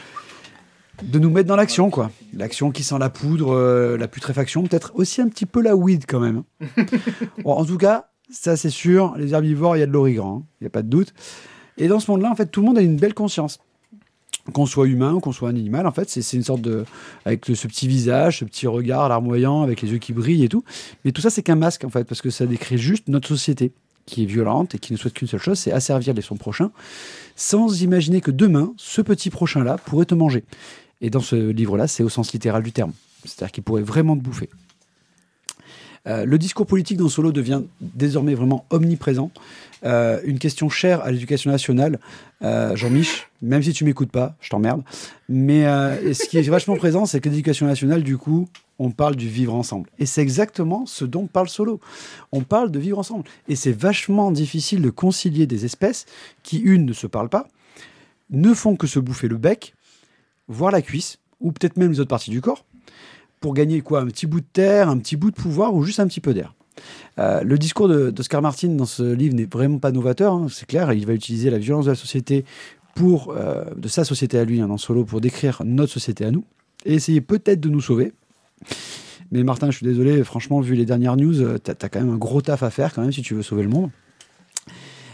[1.04, 2.12] De nous mettre dans l'action, quoi.
[2.34, 6.04] L'action qui sent la poudre, euh, la putréfaction, peut-être aussi un petit peu la weed
[6.08, 6.44] quand même.
[7.44, 10.66] Bon, en tout cas, ça c'est sûr, les herbivores, il y a de l'origan, il
[10.66, 11.14] n'y a pas de doute.
[11.78, 13.60] Et dans ce monde-là, en fait, tout le monde a une belle conscience.
[14.54, 16.86] Qu'on soit humain ou qu'on soit animal, en fait, c'est c'est une sorte de.
[17.26, 20.64] avec ce petit visage, ce petit regard larmoyant, avec les yeux qui brillent et tout.
[21.04, 23.72] Mais tout ça, c'est qu'un masque, en fait, parce que ça décrit juste notre société,
[24.10, 26.72] qui est violente et qui ne souhaite qu'une seule chose, c'est asservir les son prochain,
[27.36, 30.44] sans imaginer que demain, ce petit prochain-là pourrait te manger.
[31.02, 32.92] Et dans ce livre-là, c'est au sens littéral du terme.
[33.24, 34.50] C'est-à-dire qu'il pourrait vraiment te bouffer.
[36.08, 39.32] Euh, le discours politique dans Solo devient désormais vraiment omniprésent.
[39.86, 42.00] Euh, une question chère à l'éducation nationale.
[42.42, 44.84] Euh, Jean-Mich, même si tu m'écoutes pas, je t'emmerde.
[45.28, 45.64] Mais
[46.14, 48.48] ce qui est vachement présent, c'est que l'éducation nationale, du coup,
[48.80, 49.90] on parle du vivre ensemble.
[50.00, 51.80] Et c'est exactement ce dont parle Solo.
[52.32, 53.26] On parle de vivre ensemble.
[53.48, 56.06] Et c'est vachement difficile de concilier des espèces
[56.44, 57.48] qui, une, ne se parlent pas,
[58.30, 59.74] ne font que se bouffer le bec,
[60.48, 62.64] voire la cuisse, ou peut-être même les autres parties du corps,
[63.40, 66.00] pour gagner quoi Un petit bout de terre, un petit bout de pouvoir ou juste
[66.00, 66.54] un petit peu d'air.
[67.20, 70.92] Euh, le discours d'Oscar Martin dans ce livre n'est vraiment pas novateur, hein, c'est clair.
[70.94, 72.46] Il va utiliser la violence de la société
[72.96, 76.32] pour, euh, de sa société à lui, hein, dans Solo, pour décrire notre société à
[76.32, 76.46] nous
[76.86, 78.14] et essayer peut-être de nous sauver.
[79.32, 82.10] Mais Martin, je suis désolé, franchement, vu les dernières news, euh, t'as as quand même
[82.10, 83.92] un gros taf à faire quand même si tu veux sauver le monde.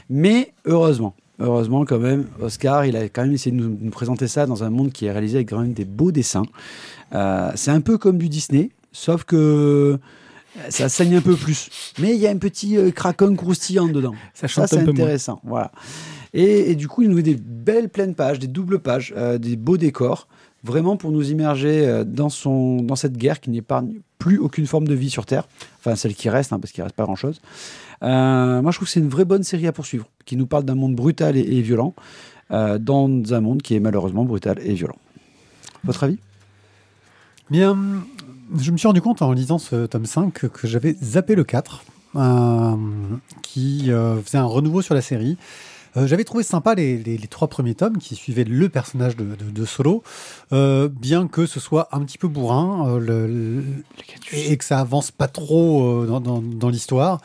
[0.10, 4.28] Mais heureusement, heureusement quand même, Oscar, il a quand même essayé de nous, nous présenter
[4.28, 6.46] ça dans un monde qui est réalisé avec quand même des beaux dessins.
[7.14, 9.98] Euh, c'est un peu comme du Disney, sauf que euh,
[10.70, 11.70] ça saigne un peu plus.
[12.00, 14.14] Mais il y a un petit euh, croustillant dedans.
[14.34, 14.90] Ça Ça, c'est moins.
[14.90, 15.40] intéressant.
[15.44, 15.72] Voilà.
[16.34, 19.38] Et, et du coup, il nous met des belles pleines pages, des doubles pages, euh,
[19.38, 20.28] des beaux décors,
[20.64, 24.96] vraiment pour nous immerger dans, son, dans cette guerre qui n'épargne plus aucune forme de
[24.96, 25.48] vie sur Terre.
[25.80, 27.40] Enfin, celle qui reste, hein, parce qu'il ne reste pas grand-chose.
[28.04, 30.64] Euh, moi, je trouve que c'est une vraie bonne série à poursuivre, qui nous parle
[30.66, 31.94] d'un monde brutal et, et violent,
[32.52, 34.98] euh, dans un monde qui est malheureusement brutal et violent.
[35.84, 36.18] Votre avis?
[37.50, 37.78] Bien,
[38.58, 41.44] je me suis rendu compte en lisant ce tome 5 que, que j'avais zappé le
[41.44, 41.84] 4,
[42.16, 42.76] euh,
[43.44, 45.38] qui euh, faisait un renouveau sur la série.
[45.98, 49.24] Euh, j'avais trouvé sympa les, les- les trois premiers tomes qui suivaient le personnage de,
[49.24, 50.04] de- de Solo,
[50.52, 53.64] euh, bien que ce soit un petit peu bourrin euh, le- le-
[54.34, 57.22] et, que ça avance pas trop euh, dans, dans- dans l'histoire.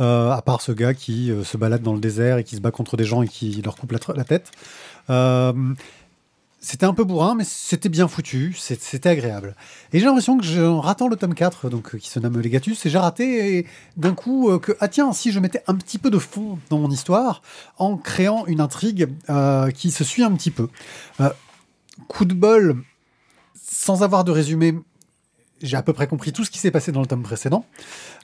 [0.00, 2.60] Euh, à part ce gars qui euh, se balade dans le désert et qui se
[2.60, 4.50] bat contre des gens et qui leur coupe la, tête.
[5.10, 5.52] Euh,
[6.58, 9.56] c'était un peu bourrin, mais c'était bien foutu, c'était agréable.
[9.92, 12.90] Et j'ai l'impression que, en ratant le tome 4, donc, qui se nomme Legatus, et
[12.90, 16.58] j'ai raté d'un coup que, ah tiens, si je mettais un petit peu de fond
[16.68, 17.40] dans mon histoire,
[17.78, 19.08] en créant une intrigue
[19.74, 20.68] qui se suit un petit peu.
[22.08, 22.82] Coup de bol,
[23.54, 24.74] sans avoir de résumé,
[25.62, 27.64] j'ai à peu près compris tout ce qui s'est passé dans le tome précédent.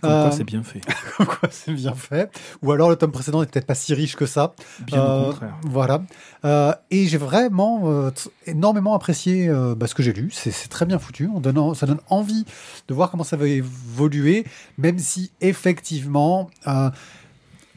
[0.01, 0.81] Comme quoi, Euh, c'est bien fait.
[1.17, 2.31] comme quoi c'est bien fait.
[2.63, 4.55] Ou alors le tome précédent n'est peut-être pas si riche que ça.
[4.81, 5.57] Bien Euh, au contraire.
[5.65, 6.03] Voilà.
[6.45, 8.11] Euh, et j'ai vraiment euh,
[8.47, 10.31] énormément apprécié euh, bah, ce que j'ai lu.
[10.33, 11.29] C'est très bien foutu.
[11.35, 12.45] On donne, en- ça donne envie
[12.89, 14.45] de voir comment ça va évoluer,
[14.79, 16.49] même si effectivement.
[16.67, 16.91] euh,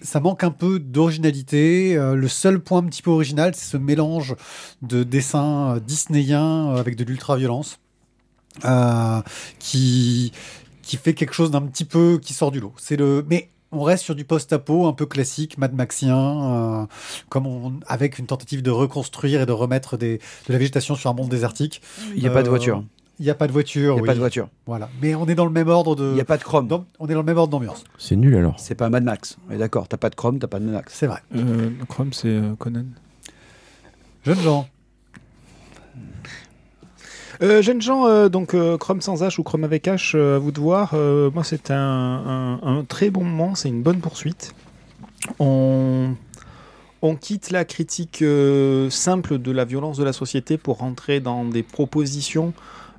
[0.02, 1.98] ça manque un peu d'originalité.
[1.98, 4.34] Euh, le seul point un petit peu original, c'est ce mélange
[4.82, 7.89] de dessins euh, disneyens euh, avec de l'ultra-violence euh,
[9.60, 10.32] qui,
[10.82, 12.74] qui fait quelque chose d'un petit peu qui sort du lot.
[12.78, 16.86] C'est le, mais on reste sur du post-apo un peu classique, Mad Maxien, euh,
[17.30, 21.10] comme on, avec une tentative de reconstruire et de remettre des, de la végétation sur
[21.10, 21.82] un monde désertique.
[22.16, 22.84] Il n'y a pas de Euh, voiture.
[23.20, 23.92] Il n'y a pas de voiture.
[23.92, 24.08] Il n'y a oui.
[24.08, 24.48] pas de voiture.
[24.66, 24.90] Voilà.
[25.02, 26.06] Mais on est dans le même ordre de.
[26.06, 26.68] Il n'y a pas de chrome.
[26.68, 27.84] dans- on est dans le même ordre d'ambiance.
[27.98, 28.56] C'est nul alors.
[28.58, 29.38] C'est pas Mad Max.
[29.50, 29.88] On est d'accord.
[29.90, 30.94] T'as pas de chrome, t'as pas de Mad Max.
[30.96, 31.20] C'est vrai.
[31.36, 32.86] Euh, Chrome, c'est euh, Conan.
[34.26, 34.68] Jeunes gens.
[37.42, 40.40] Euh, jeunes gens, euh, donc euh, Chrome sans H ou Chrome avec H, euh, à
[40.40, 40.94] vous de voir.
[40.94, 44.54] Moi, c'est un, très bon moment, c'est une bonne poursuite.
[45.40, 46.16] On,
[47.02, 48.24] on quitte la critique
[48.90, 52.54] simple de la violence de la société pour rentrer dans des propositions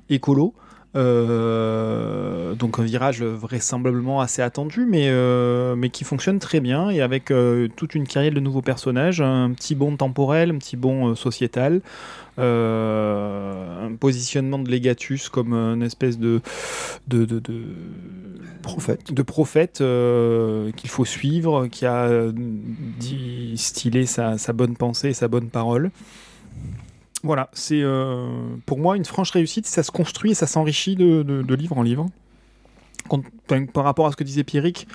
[0.09, 0.53] écolo.
[0.93, 7.01] Euh, donc un virage vraisemblablement assez attendu, mais, euh, mais qui fonctionne très bien et
[7.01, 11.15] avec euh, toute une carrière de nouveaux personnages, un petit bond temporel, un petit bond
[11.15, 11.81] sociétal,
[12.37, 16.41] un positionnement de Legatus comme une espèce de,
[17.07, 17.63] de, de, de-
[18.61, 19.11] Prophète.
[19.11, 19.83] de prophète
[20.75, 22.09] qu'il faut suivre, qui a
[22.99, 25.89] distillé sa, sa bonne pensée et sa bonne parole.
[27.23, 28.27] Voilà, c'est euh,
[28.65, 29.67] pour moi une franche réussite.
[29.67, 32.07] Ça se construit et ça s'enrichit de, de- livre en livre.
[33.73, 34.87] Par rapport à ce que disait Pierrick,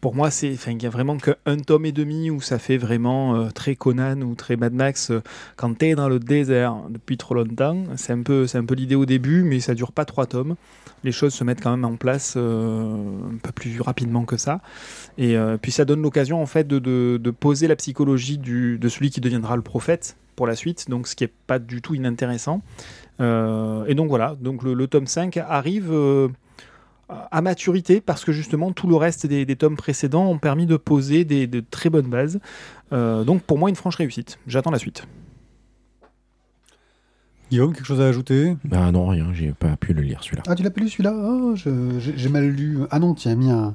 [0.00, 3.34] pour moi, c'est, il y a vraiment qu'un tome et demi où ça fait vraiment
[3.36, 5.10] euh, très Conan ou très Mad Max.
[5.10, 5.20] euh,
[5.56, 8.94] quand t'es dans le désert depuis trop longtemps, c'est un peu, c'est un peu l'idée
[8.94, 10.56] au début, mais ça dure pas trois tomes.
[11.04, 12.94] Les choses se mettent quand même en place euh,
[13.32, 14.60] un peu plus rapidement que ça.
[15.18, 19.20] Et puis ça donne l'occasion en fait de, de- poser la psychologie de celui qui
[19.20, 22.62] deviendra le prophète pour la suite, donc ce qui est pas du tout inintéressant.
[23.20, 25.92] Et donc voilà, donc le, le tome 5 arrive
[27.30, 30.76] à maturité parce que justement tout le reste des, des tomes précédents ont permis de
[30.76, 32.40] poser des, de très bonnes bases.
[32.92, 34.38] Euh, donc pour moi une franche réussite.
[34.46, 35.06] J'attends la suite.
[37.50, 38.56] Guillaume, quelque chose à ajouter?
[38.64, 40.44] Bah non, rien, j'ai pas pu le lire celui-là.
[40.46, 41.12] Ah, tu l'as pas lu celui-là?
[41.12, 42.78] Ah, je- j'ai j'ai mal lu.
[42.92, 43.74] Ah non, tu as mis un,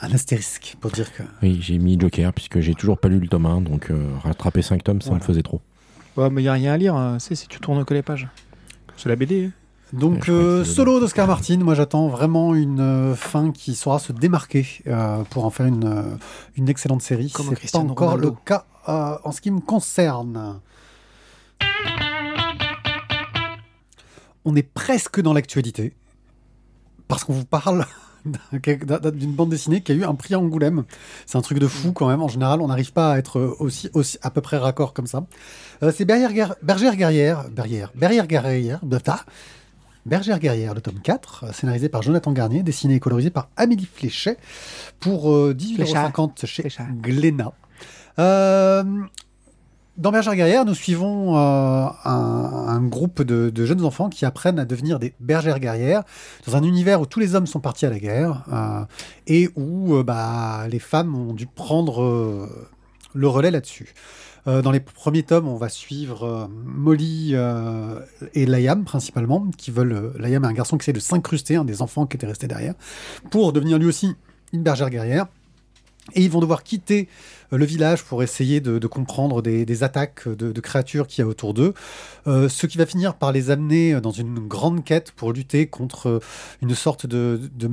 [0.00, 1.22] un astérisque pour dire que.
[1.40, 4.62] Oui, j'ai mis Joker puisque j'ai toujours pas lu le tome 1, donc euh, rattraper
[4.62, 5.22] 5 tomes, ça Voilà.
[5.22, 5.60] me faisait trop.
[6.16, 7.18] Ouais, mais il n'y a rien à lire, hein.
[7.20, 8.26] c'est si tu tournes que les pages.
[8.96, 9.46] C'est la BD.
[9.46, 9.50] hein.
[9.98, 14.66] Donc, euh, solo d'Oscar Martin, moi j'attends vraiment une euh, fin qui saura se démarquer
[14.86, 16.18] euh, pour en faire une,
[16.56, 17.30] une excellente série.
[17.30, 18.30] Comme C'est pas encore Ronaldo.
[18.30, 20.58] le cas euh, en ce qui me concerne.
[24.44, 25.94] On est presque dans l'actualité
[27.08, 27.86] parce qu'on vous parle
[28.24, 30.84] d'un- d'un- d'une bande dessinée qui a eu un prix à Angoulême.
[31.26, 32.22] C'est un truc de fou quand même.
[32.22, 35.24] En général, on n'arrive pas à être aussi, aussi à peu près raccord comme ça.
[35.82, 37.92] Euh, c'est Bergère, Guer- Bergère Guerrière, Bergère,
[38.26, 38.80] Guerrière,
[40.06, 43.88] Bergère Guerrière, le tome 4, euh, scénarisé par Jonathan Garnier, dessiné et colorisé par Amélie
[43.92, 44.36] Fléchet,
[45.00, 46.86] pour euh, 18,50€ chez Fléchat.
[47.00, 47.52] Glénat.
[48.18, 48.84] Euh,
[49.96, 54.58] dans Bergère Guerrière, nous suivons euh, un, un groupe de, de jeunes enfants qui apprennent
[54.58, 56.02] à devenir des bergères guerrières
[56.46, 58.84] dans un univers où tous les hommes sont partis à la guerre euh,
[59.28, 62.48] et où euh, bah, les femmes ont dû prendre euh,
[63.14, 63.94] le relais là-dessus.
[64.46, 68.00] Euh, dans les premiers tomes, on va suivre euh, Molly euh,
[68.34, 70.12] et Layam principalement, qui veulent.
[70.18, 72.74] Layam est un garçon qui essaie de s'incruster, un des enfants qui était resté derrière,
[73.30, 74.14] pour devenir lui aussi
[74.52, 75.26] une bergère guerrière.
[76.12, 77.08] Et ils vont devoir quitter
[77.50, 81.72] le village pour essayer de, comprendre des, attaques de, créatures qu'il y a autour d'eux.
[82.26, 86.20] Ce qui va finir par les amener dans une grande quête pour lutter contre
[86.60, 87.70] une sorte de, de,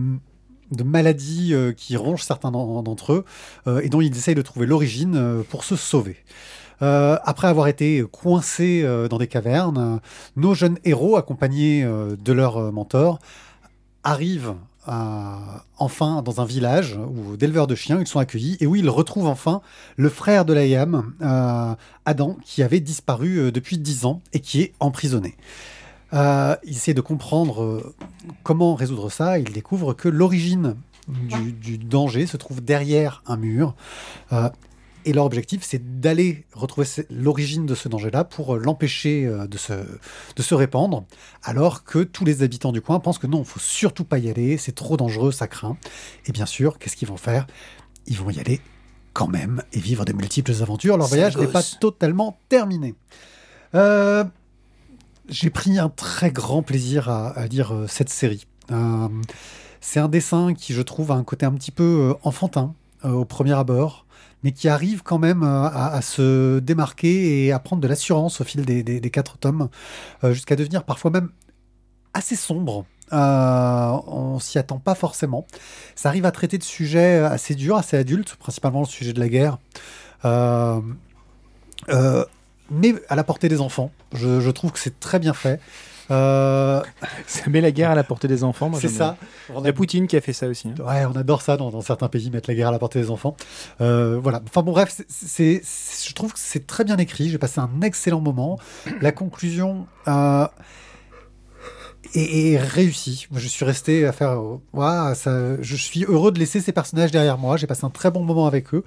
[0.72, 3.26] de maladie euh, qui ronge certains d'en- d'entre eux
[3.84, 6.16] et dont ils essayent de trouver l'origine pour se sauver.
[6.82, 10.00] Euh, après avoir été coincés euh, dans des cavernes,
[10.36, 13.20] nos jeunes héros, accompagnés euh, de leur mentor,
[14.04, 14.56] arrivent
[15.78, 19.28] enfin dans un village où d'éleveurs de chiens, ils sont accueillis et où ils retrouvent
[19.28, 19.62] enfin
[19.96, 21.14] le frère de Layam,
[22.06, 25.38] Adam, qui avait disparu depuis dix ans et qui est emprisonné.
[26.14, 27.94] Il essaie de comprendre
[28.42, 29.38] comment résoudre ça.
[29.38, 30.76] Il découvre que l'origine
[31.08, 33.76] du, danger se trouve derrière un mur.
[35.06, 39.58] Et leur objectif, c'est d'aller retrouver l'origine de ce danger-là pour euh, l'empêcher euh, de
[39.58, 41.06] se, de se répandre,
[41.44, 44.30] alors que tous les habitants du coin pensent que non, il faut surtout pas y
[44.30, 45.78] aller, c'est trop dangereux, ça craint.
[46.26, 47.48] Et bien sûr, qu'est-ce qu'ils vont faire?
[48.08, 48.62] Ils vont y aller
[49.14, 50.98] quand même et vivre de multiples aventures.
[50.98, 52.96] Leur voyage n'est pas totalement terminé.
[53.76, 54.24] Euh,
[55.30, 58.46] J'ai pris un très grand plaisir à, à lire cette série.
[58.72, 59.08] Euh,
[59.82, 63.26] c'est un dessin qui, je trouve, a un côté un petit peu enfantin euh, au
[63.26, 64.06] premier abord,
[64.44, 68.44] mais qui arrive quand même euh, à, se démarquer et à prendre de l'assurance au
[68.44, 69.70] fil des, quatre tomes,
[70.24, 71.30] euh, jusqu'à devenir parfois même
[72.14, 72.86] assez sombre.
[73.14, 75.46] Euh, on s'y attend pas forcément.
[75.96, 79.28] Ça arrive à traiter de sujets assez durs, assez adultes, principalement le sujet de la
[79.28, 79.58] guerre.
[80.24, 80.80] Euh,
[82.70, 83.92] mais à la portée des enfants.
[84.14, 85.60] Je trouve que c'est très bien fait.
[86.12, 86.82] Euh,
[87.26, 88.70] Ça met la guerre à la portée des enfants.
[88.70, 89.18] moi, c'est ça.
[89.58, 90.68] Il y a Poutine qui a fait ça aussi.
[90.70, 90.84] hein.
[90.86, 93.10] Ouais, on adore ça dans, dans certains pays, mettre la guerre à la portée des
[93.10, 93.36] enfants.
[93.80, 94.42] Euh, voilà.
[94.46, 97.30] Enfin bon, bref, c'est- c'est, c'est- je trouve que c'est très bien écrit.
[97.30, 98.60] J'ai passé un excellent moment.
[99.02, 100.48] La conclusion euh,
[102.14, 103.28] réussie.
[103.32, 104.42] Moi, Je suis resté à faire.
[104.74, 107.58] Ouah, ça, je suis heureux de laisser ces personnages derrière moi.
[107.58, 108.84] J'ai passé un très bon moment avec eux.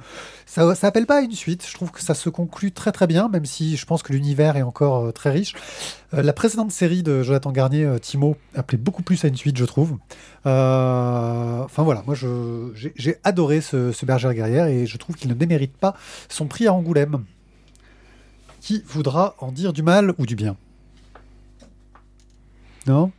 [0.46, 1.66] Ça, ça appelle pas à une suite.
[1.66, 4.56] Je trouve que ça se conclut très très bien, même si je pense que l'univers
[4.56, 5.54] est encore euh, très riche.
[6.12, 9.56] Euh, la précédente série de Jonathan Garnier, euh, Timo, appelait beaucoup plus à une suite,
[9.56, 9.96] je trouve.
[10.44, 15.74] Enfin voilà, moi j'ai adoré ce, ce berger guerrière et je trouve qu'il ne démérite
[15.76, 15.94] pas
[16.28, 17.24] son prix à Angoulême.
[18.60, 20.56] Qui voudra en dire du mal ou du bien?
[22.86, 23.10] Non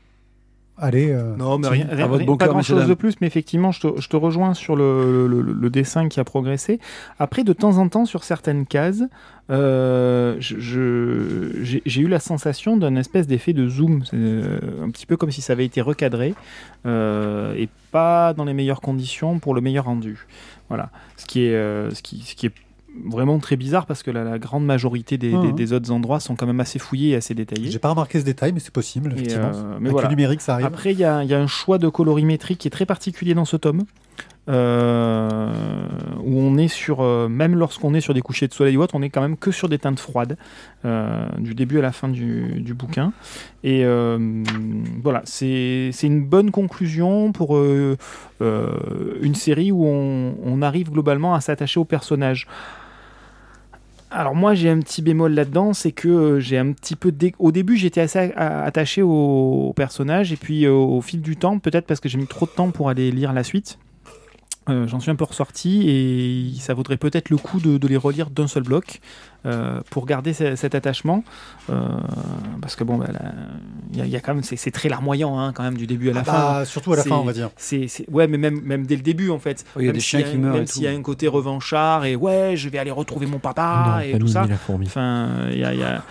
[0.78, 1.10] Allez.
[1.10, 3.28] euh, Non, mais rien, à votre rien- bon pas cœur, grand chose de plus, mais
[3.28, 6.82] effectivement, je te, je te rejoins sur le, le- le- le dessin qui a progressé.
[7.18, 9.04] Après, de temps en temps, sur certaines cases,
[9.50, 15.32] euh, j'ai eu la sensation d'un espèce d'effet de zoom, euh, un petit peu comme
[15.32, 16.34] si ça avait été recadré
[16.86, 20.28] euh, et pas dans les meilleures conditions pour le meilleur rendu.
[20.68, 22.54] Voilà, ce qui est, euh, ce qui, ce qui est
[23.04, 26.36] vraiment très bizarre parce que la, la grande majorité des, des- des autres endroits sont
[26.36, 27.70] quand même assez fouillés et assez détaillés.
[27.72, 29.52] J'ai pas remarqué ce détail, mais c'est possible, effectivement.
[29.54, 30.08] euh, mais Avec voilà.
[30.08, 30.66] le numérique, ça arrive.
[30.66, 33.34] Après, il y, a il y a un choix de colorimétrie qui est très particulier
[33.34, 33.84] dans ce tome.
[34.48, 35.50] euh,
[36.24, 38.94] où on est sur, euh, même lorsqu'on est sur des couchers de soleil ou autre,
[38.96, 40.38] on est quand même que sur des teintes froides,
[40.86, 43.12] euh, du début à la fin du, du bouquin.
[43.64, 43.84] Et
[45.02, 51.80] voilà, c'est une bonne conclusion pour une série où on, on arrive globalement à s'attacher
[51.80, 52.48] au personnage.
[54.18, 57.52] Alors moi j'ai un petit bémol là-dedans, c'est que euh, j'ai un petit peu au
[57.52, 62.00] début j'étais assez attaché au, personnage et puis euh, au fil du temps, peut-être parce
[62.00, 63.78] que j'ai mis trop de temps pour aller lire la suite,
[64.70, 68.30] euh, j'en suis un peu ressorti et ça vaudrait peut-être le coup de les relire
[68.30, 69.02] d'un seul bloc
[69.46, 71.24] euh, pour garder ce- cet attachement,
[71.70, 71.88] euh,
[72.62, 73.08] parce que bon, bah,
[73.92, 75.88] il y, a- il y a quand même c'est très larmoyant hein, quand même du
[75.88, 76.32] début à la Ah fin.
[76.32, 77.50] bah, surtout à la fin, on va dire.
[77.58, 79.66] C'est, ouais, mais même, même dès le début en fait.
[79.76, 81.02] Oh, il y a Même des s'il chiens qui meurent Même s'il y a un
[81.02, 84.46] côté revanchard et ouais, je vais aller retrouver mon papa non, et tout ça.
[84.88, 86.04] Enfin, il y a, il y a-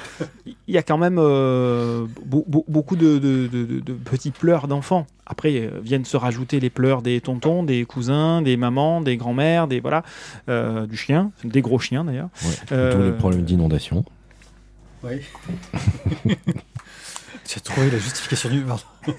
[0.46, 4.30] il y a quand même euh, beau- beau- beaucoup de, de- de- de- de petits
[4.30, 5.06] pleurs d'enfants.
[5.26, 9.66] Après euh, viennent se rajouter les pleurs des tontons, des cousins, des mamans, des grands-mères,
[9.68, 10.02] des voilà,
[10.50, 12.28] euh, du chien, des gros chiens d'ailleurs.
[12.44, 14.04] Ouais, Euh, Problèmes d'inondation.
[15.02, 15.22] Oui.
[17.56, 18.60] as trouvé la justification du.
[18.60, 18.82] Pardon.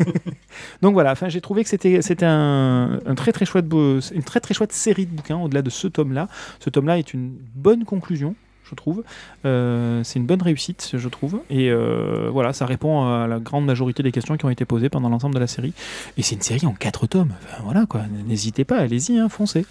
[0.84, 4.42] Donc voilà, enfin, j'ai trouvé que c'était c'était un, un très très chouette une très
[4.42, 6.28] très chouette série de bouquins au-delà de ce tome-là.
[6.60, 8.36] Ce tome-là est une bonne conclusion,
[8.70, 9.04] je trouve.
[9.46, 11.42] Euh, c'est une bonne réussite, je trouve.
[11.50, 14.90] Et euh, voilà, ça répond à la grande majorité des questions qui ont été posées
[14.90, 15.74] pendant l'ensemble de la série.
[16.20, 17.34] Et c'est une série en quatre tomes.
[17.44, 19.66] Enfin, voilà quoi, n'hésitez pas, allez-y, hein, foncez.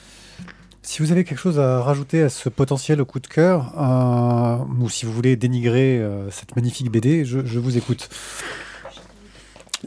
[0.84, 4.90] Si vous avez quelque chose à rajouter à ce potentiel coup de cœur, euh, ou
[4.90, 8.10] si vous voulez dénigrer euh, cette magnifique BD, je, vous écoute.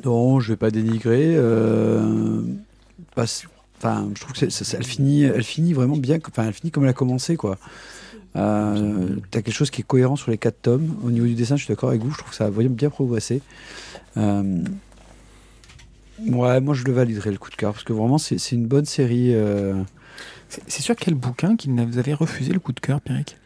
[0.04, 1.36] Non, je vais pas dénigrer.
[1.36, 2.42] euh,
[3.16, 6.18] Enfin, je trouve que elle finit, elle finit vraiment bien.
[6.28, 7.60] Enfin, elle finit comme elle a commencé, quoi.
[8.36, 10.96] Euh, T'as quelque chose qui est cohérent sur les quatre tomes.
[11.04, 12.10] Au niveau du dessin, je suis d'accord avec vous.
[12.12, 13.44] Je trouve que ça a vraiment bien progressé.
[14.16, 14.64] Ouais,
[16.60, 19.36] moi je le validerai le coup de cœur parce que vraiment c'est une bonne série.
[20.54, 20.62] Euh.
[20.68, 23.38] C'est sur quel bouquin qu'il vous avait refusé le coup de cœur, Pierrick?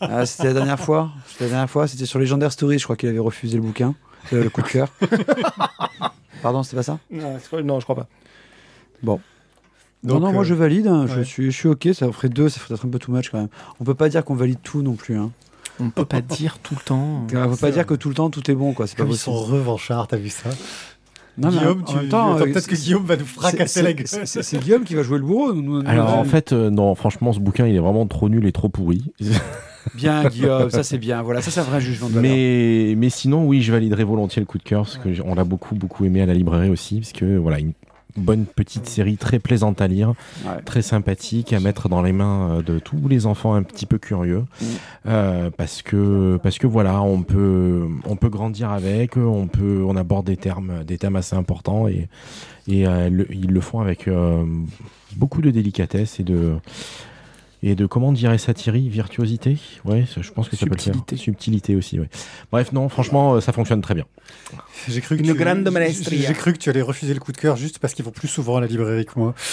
[0.00, 1.10] Ah, c'était la dernière fois.
[1.28, 1.86] C'était la dernière fois.
[1.86, 2.78] C'était sur Legendary Stories.
[2.78, 3.94] Je crois qu'il avait refusé le bouquin,
[4.32, 4.88] euh, le coup de cœur.
[6.42, 6.98] Pardon, c'était pas ça?
[7.10, 8.08] Non, non, je crois pas.
[9.04, 9.20] non,
[10.02, 10.88] Donc, non, moi euh, je valide.
[10.88, 11.06] hein.
[11.06, 11.88] Je, suis, je suis ok.
[11.94, 12.48] Ça ferait deux.
[12.48, 13.48] Ça ferait peut-être un peu too much quand même.
[13.80, 15.16] On peut pas dire qu'on valide tout non plus.
[15.16, 15.30] Hein.
[15.78, 17.22] On ne peut pas dire tout le temps.
[17.32, 18.72] On peut pas dire que tout le temps tout est bon.
[18.74, 18.86] quoi.
[18.88, 19.36] C'est pas Comme ils possible.
[19.36, 20.50] sont revanchards, t'as vu ça?
[21.38, 23.32] Non, mais Guillaume, en tu même temps, attends euh, peut-être que Guillaume va nous c'est-
[23.40, 24.06] fracasser la gueule.
[24.06, 25.52] c'est- C'est c'est Guillaume qui va jouer le bourreau.
[25.54, 28.28] nous- nous- Alors nous- en fait, euh, non, franchement, ce bouquin, il est vraiment trop
[28.28, 29.02] nul et trop pourri.
[29.94, 31.22] bien Guillaume, ça c'est bien.
[31.22, 32.30] Voilà, ça c'est un vrai jugement de valeur.
[32.30, 35.34] mais, mais sinon, oui, je validerai volontiers le coup de cœur parce que j- on
[35.34, 37.72] l'a beaucoup, beaucoup aimé à la librairie aussi, parce que voilà, une
[38.16, 40.62] bonne petite série très plaisante à lire, Ouais.
[40.64, 43.98] très sympathique à mettre dans les mains euh, de tous les enfants un petit peu
[43.98, 44.64] curieux, Mm.
[45.06, 49.96] Euh, parce que parce que voilà, on peut on peut grandir avec, on peut on
[49.96, 52.08] aborde des termes des thèmes assez importants et
[52.68, 54.44] et euh, le- ils le font avec euh,
[55.16, 56.54] beaucoup de délicatesse et de
[57.62, 61.16] et de comment dirait satire, virtuosité, ouais, je pense que ça peut le Subtilité.
[61.16, 61.22] faire.
[61.24, 62.08] Subtilité aussi, ouais.
[62.50, 64.04] Bref, non, franchement, euh, ça fonctionne très bien.
[64.88, 66.26] J'ai cru, que Une tu- grande maestria.
[66.28, 68.28] j'ai cru que tu allais refuser le coup de cœur juste parce qu'ils vont plus
[68.28, 69.34] souvent à la librairie que moi.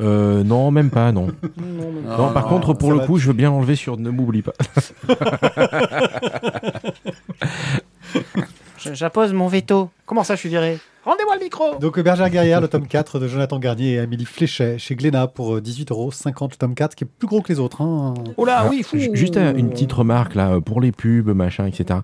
[0.00, 1.28] Euh, non, même pas, non.
[1.56, 4.52] Non, par contre, pour le coup, je veux bien l'enlever sur Ne m'oublie pas.
[8.92, 9.90] J'appose mon veto.
[10.06, 10.78] Comment ça, je suis viré?
[11.04, 14.78] Rendez-moi le micro Donc Bergère guerrière, le tome 4 de Jonathan Garnier et Amélie Fléchet
[14.78, 17.82] chez Glénat pour euh, 18,50€ le tome 4 qui est plus gros que les autres.
[17.82, 18.14] hein.
[18.38, 18.96] Oh là, Alors, oui, fou.
[18.98, 22.00] ju- Juste euh, une petite remarque là, euh, pour les pubs, machin, etc.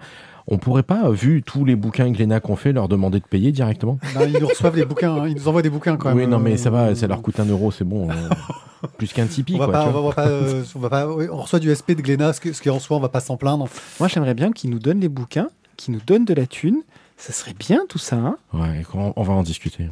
[0.48, 3.52] On pourrait pas, euh, vu tous les bouquins Glénat qu'on fait, leur demander de payer
[3.52, 3.98] directement?
[4.14, 5.28] Ben, ils nous reçoivent les bouquins, hein.
[5.28, 6.18] ils nous envoient des bouquins quand même.
[6.18, 8.10] Oui, non, mais ça va, Euh, ça leur coûte un euro, c'est bon.
[8.10, 8.12] euh,
[8.98, 9.72] plus qu'un Tipeee, On va quoi.
[9.74, 10.00] pas, tu on vois.
[10.00, 12.34] va, on va pas, euh, on va pas- oui, on reçoit du SP de Glénat,
[12.34, 13.66] ce, que- ce qui en soi, on va pas s'en plaindre.
[13.98, 15.48] Moi, j'aimerais bien qu'ils nous donnent les bouquins,
[15.80, 16.82] qu'ils nous donnent de la thune.
[17.16, 18.16] Ça serait bien tout ça.
[18.16, 19.88] Hein Ouais, on, on va en discuter?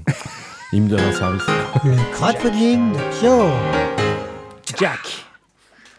[0.73, 1.43] Il me donne un service.
[1.85, 3.49] Le crowdfunding de Pio.
[4.79, 5.25] Jack.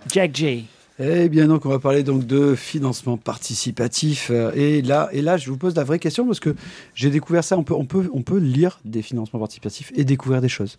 [0.08, 0.65] Jack J.
[0.99, 4.32] Eh bien, donc, on va parler donc de financement participatif.
[4.32, 6.56] euh, Et là, et là, je vous pose la vraie question parce que
[6.93, 7.58] j'ai découvert ça.
[7.58, 10.78] On peut, on, peut, on peut lire des financements participatifs et découvrir des choses.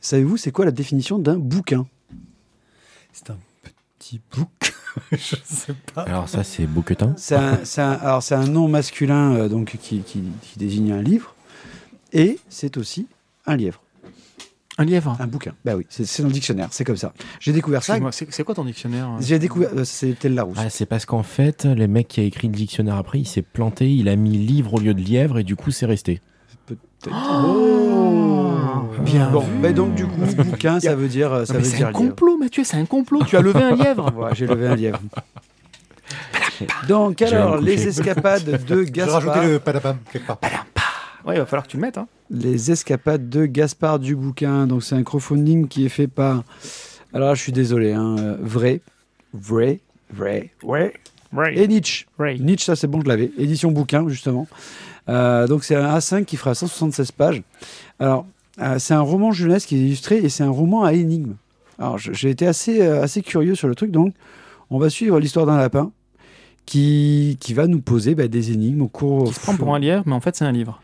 [0.00, 1.86] Savez-vous, c'est quoi la définition d'un bouquin?
[3.12, 3.36] C'est un
[3.98, 4.73] petit bouc.
[5.12, 6.02] Je sais pas.
[6.02, 7.14] Alors ça, c'est Bouquetin.
[7.16, 11.34] C'est un, alors, c'est un nom masculin euh, donc, qui, qui- qui désigne un livre.
[12.12, 13.06] Et c'est aussi
[13.46, 13.80] un lièvre,
[14.78, 15.16] Un lièvre.
[15.18, 15.52] un bouquin.
[15.64, 17.12] Bah oui, c'est dans le dictionnaire, c'est comme ça.
[17.40, 17.98] J'ai découvert ça.
[18.12, 20.56] C'est quoi ton dictionnaire hein J'ai découvert, euh, c'était le Larousse.
[20.60, 23.42] Ah, c'est parce qu'en fait, le mec qui a écrit le dictionnaire après, il s'est
[23.42, 26.22] planté, il a mis livre au lieu de lièvre et du coup, c'est resté.
[27.10, 28.23] Oh
[29.02, 29.58] Bien Bon, vu.
[29.60, 31.98] bah donc du coup, bouquin, ça veut dire, euh, ça veut c'est dire un lièvre.
[32.08, 33.22] complot, Mathieu, c'est un complot.
[33.26, 34.10] Tu as levé un lièvre.
[34.14, 35.00] Voilà, j'ai levé un lièvre.
[36.88, 39.44] Donc alors, les escapades de Je vais rajouter Gaspard.
[39.46, 40.38] le padapam quelque part.
[41.26, 41.98] Ouais, il va falloir que tu le mettes.
[41.98, 42.06] Hein.
[42.30, 44.66] Les escapades de Gaspard Dubouquin.
[44.66, 46.44] Donc c'est un crowdfunding qui est fait par.
[47.12, 48.80] Alors là, je suis désolé, hein, euh, vrai,
[49.32, 49.80] vrai,
[50.12, 50.92] vrai, vrai.
[51.56, 52.06] Et Nietzsche.
[52.18, 52.40] Ray.
[52.40, 53.30] Nietzsche, ça c'est bon, je l'avais.
[53.38, 54.46] Édition bouquin, justement.
[55.08, 57.42] Euh, donc c'est un A5 qui fera 176 pages.
[57.98, 58.26] Alors,
[58.60, 61.34] euh, c'est un roman jeunesse qui est illustré et c'est un roman à énigmes.
[61.78, 64.14] Alors, j'ai été assez, euh, assez curieux sur le truc, donc
[64.70, 65.90] on va suivre l'histoire d'un lapin
[66.66, 69.28] qui, qui va nous poser bah, des énigmes au cours.
[69.28, 70.80] Qui se prend pour un lièvre, mais en fait, c'est un livre.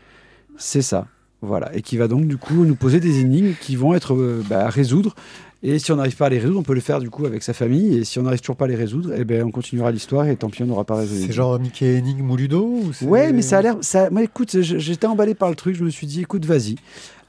[0.57, 1.07] C'est ça.
[1.41, 1.75] Voilà.
[1.75, 4.65] Et qui va donc, du coup, nous poser des énigmes qui vont être euh, bah,
[4.65, 5.15] à résoudre.
[5.63, 7.43] Et si on n'arrive pas à les résoudre, on peut le faire du coup avec
[7.43, 7.95] sa famille.
[7.97, 10.35] Et si on n'arrive toujours pas à les résoudre, eh ben, on continuera l'histoire et
[10.35, 11.21] tant pis, on n'aura pas résolu.
[11.27, 13.77] C'est genre Mickey Énigme ou Ludo ou Ouais, mais ça a l'air.
[13.81, 14.09] Ça...
[14.09, 15.75] Moi, écoute, j'étais emballé par le truc.
[15.75, 16.77] Je me suis dit, écoute, vas-y.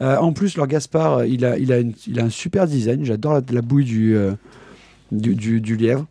[0.00, 2.66] Euh, en plus, leur Gaspard, euh, il a, il a, une- il a un super
[2.66, 3.04] design.
[3.04, 4.32] J'adore la, la bouille du, euh,
[5.12, 6.06] du, du- du lièvre.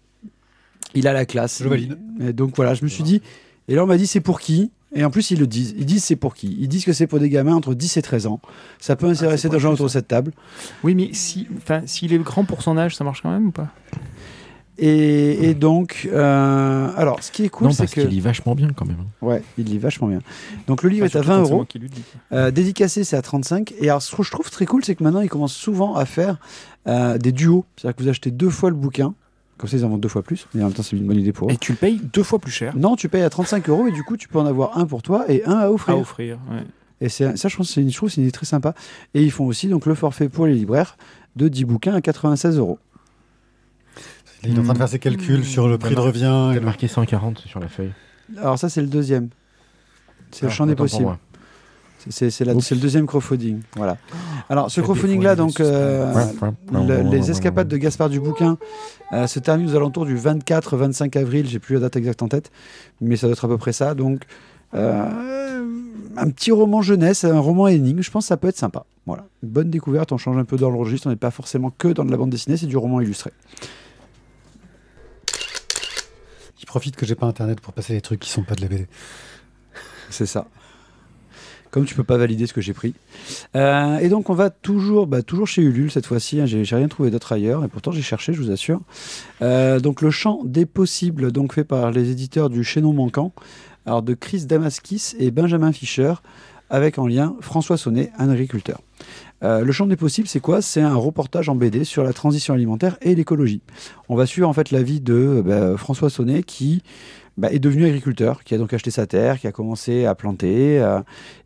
[0.93, 1.57] Il a la classe.
[1.63, 1.97] Je valide.
[2.19, 3.21] Et donc voilà, je me suis dit.
[3.67, 4.69] Et là, on m'a dit, c'est pour qui?
[4.93, 5.73] Et en plus, ils le disent.
[5.77, 6.57] Ils disent c'est pour qui?
[6.59, 8.41] Ils disent que c'est pour des gamins entre 10 et 13 ans.
[8.79, 10.33] Ça peut intéresser des gens autour de cette table.
[10.83, 13.51] Oui, mais si, enfin, s'il est grand pour son âge, ça marche quand même ou
[13.51, 13.69] pas?
[14.77, 18.01] Et, et donc, euh, alors, ce qui est cool, non, c'est parce que.
[18.01, 19.05] qu'il lit vachement bien quand même.
[19.21, 20.19] Ouais, il lit vachement bien.
[20.65, 21.91] Donc, le livre Enfin, est à surtout 20 quand c'est euros.
[22.33, 23.73] Euh, dédicacé, c'est à 35.
[23.79, 26.05] Et alors, ce que je trouve très cool, c'est que maintenant, ils commencent souvent à
[26.05, 26.37] faire
[26.87, 27.63] euh, des duos.
[27.75, 29.13] C'est-à-dire que vous achetez deux fois le bouquin.
[29.61, 30.47] Comme ça, ils en vendent deux fois plus.
[30.57, 31.53] Et en même temps, c'est une bonne idée pour eux.
[31.53, 33.91] Et tu le payes deux fois plus cher Non, tu payes à 35 euros et
[33.91, 35.95] du coup, tu peux en avoir un pour toi et un à offrir.
[35.95, 36.39] à offrir.
[36.49, 36.63] ouais.
[36.99, 38.73] Et c'est- ça, je pense c'est une, je trouve que c'est une idée très sympa.
[39.13, 40.97] Et ils font aussi donc le forfait pour les libraires
[41.35, 42.79] de 10 bouquins à 96 euros.
[44.43, 46.49] Il est en train de faire ses calculs sur le prix de revient.
[46.49, 47.91] et Il a marqué 140 sur la feuille.
[48.37, 49.29] Alors, ça, c'est le deuxième.
[50.31, 51.17] C'est le Ah, champ des possibles.
[52.09, 53.59] C'est- le deuxième crowdfunding.
[53.75, 53.97] Voilà.
[54.49, 56.13] Alors, ce crowdfunding-là, donc, du euh,
[56.71, 58.57] le- les escapades de Gaspard Dubouquin
[59.13, 61.47] euh, se terminent aux alentours du 24-25 avril.
[61.47, 62.51] J'ai plus la date exacte en tête,
[63.01, 63.93] mais ça doit être à peu près ça.
[63.93, 64.23] Donc,
[64.73, 65.65] euh,
[66.17, 68.01] un petit roman jeunesse, un roman énigme.
[68.01, 68.85] Je pense que ça peut être sympa.
[69.05, 70.11] Voilà, bonne découverte.
[70.11, 71.07] On change un peu dans le registre.
[71.07, 73.31] On n'est pas forcément que dans de la bande dessinée, c'est du roman illustré.
[76.59, 78.67] Il profite que j'ai pas internet pour passer les trucs qui sont pas de la
[78.67, 78.87] BD.
[80.09, 80.47] C'est ça.
[81.71, 82.93] Comme tu peux pas valider ce que j'ai pris.
[83.55, 86.41] Euh, et donc on va toujours, bah, toujours chez Ulule cette fois-ci.
[86.41, 86.45] hein.
[86.45, 88.81] j'ai rien trouvé d'autre ailleurs et pourtant j'ai cherché, je vous assure.
[89.41, 93.31] Euh, donc le champ des possibles, donc fait par les éditeurs du Chaînon manquant,
[93.85, 96.13] alors de Chris Damaskis et Benjamin Fischer,
[96.69, 98.81] avec en lien François Sonnet, un agriculteur.
[99.43, 100.61] Euh, le champ des possibles, c'est quoi?
[100.61, 103.61] C'est un reportage en BD sur la transition alimentaire et l'écologie.
[104.07, 106.83] On va suivre en fait la vie de bah, François Sonnet qui
[107.37, 110.79] bah, est devenu agriculteur, qui a donc acheté sa terre, qui a commencé à planter,
[110.81, 110.99] euh,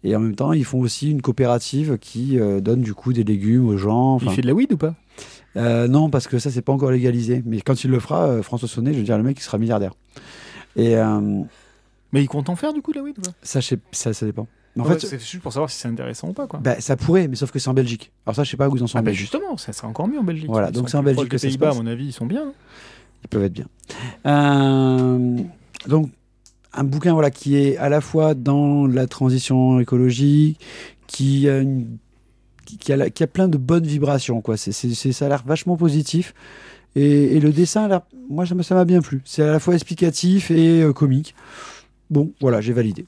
[0.04, 3.24] et en même temps ils font aussi une coopérative qui euh, donne du coup des
[3.24, 4.18] légumes aux gens.
[4.20, 4.96] Il Enfin, fait de la weed ou pas?
[5.58, 8.68] Euh, non, parce que ça c'est pas encore légalisé, mais quand il le fera, François
[8.68, 9.94] Sonnet, je veux dire le mec il sera milliardaire.
[10.76, 10.96] Et
[12.12, 13.32] Mais il compte en faire du coup de la weed ou pas?
[13.42, 13.60] ça,
[13.92, 14.48] ça, ça dépend.
[14.78, 16.60] En Ouais, fait, c'est juste pour savoir si c'est intéressant ou pas quoi.
[16.62, 18.12] bah, ça pourrait, mais sauf que c'est en Belgique.
[18.26, 19.22] Alors ça, je sais pas où ils en sont ah en bah Belgique.
[19.32, 20.48] justement, ça serait encore mieux en Belgique.
[20.50, 22.12] Voilà, Ils donc c'est en Belgique que ça des se Pays-Bas, à mon avis, ils
[22.12, 22.52] sont bien.
[23.24, 23.68] Ils peuvent être bien.
[24.26, 25.38] Euh,
[25.88, 26.10] donc,
[26.74, 30.60] un bouquin voilà, qui est à la fois dans la transition écologique,
[31.08, 31.98] qui a, une-
[32.66, 34.42] qui, qui a, la- qui a plein de bonnes vibrations.
[34.42, 34.58] Quoi.
[34.58, 36.34] C'est, ça a l'air vachement positif.
[36.96, 39.22] Et, et le dessin, a moi, ça m'a, bien plu.
[39.26, 41.36] C'est à la fois explicatif et euh, comique.
[42.10, 43.06] Bon, voilà, j'ai validé.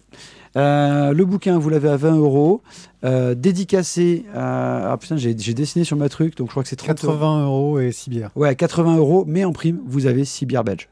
[0.55, 2.61] Euh, le bouquin, vous l'avez à 20 euros.
[3.03, 4.25] Euh, dédicacé.
[4.33, 7.13] à- Ah putain, j'ai, dessiné sur ma truc, donc je crois que c'est 30 euros.
[7.13, 8.31] 80 euros et 6 bières.
[8.35, 10.89] Ouais, 80 euros, mais en prime, vous avez 6 bières belges.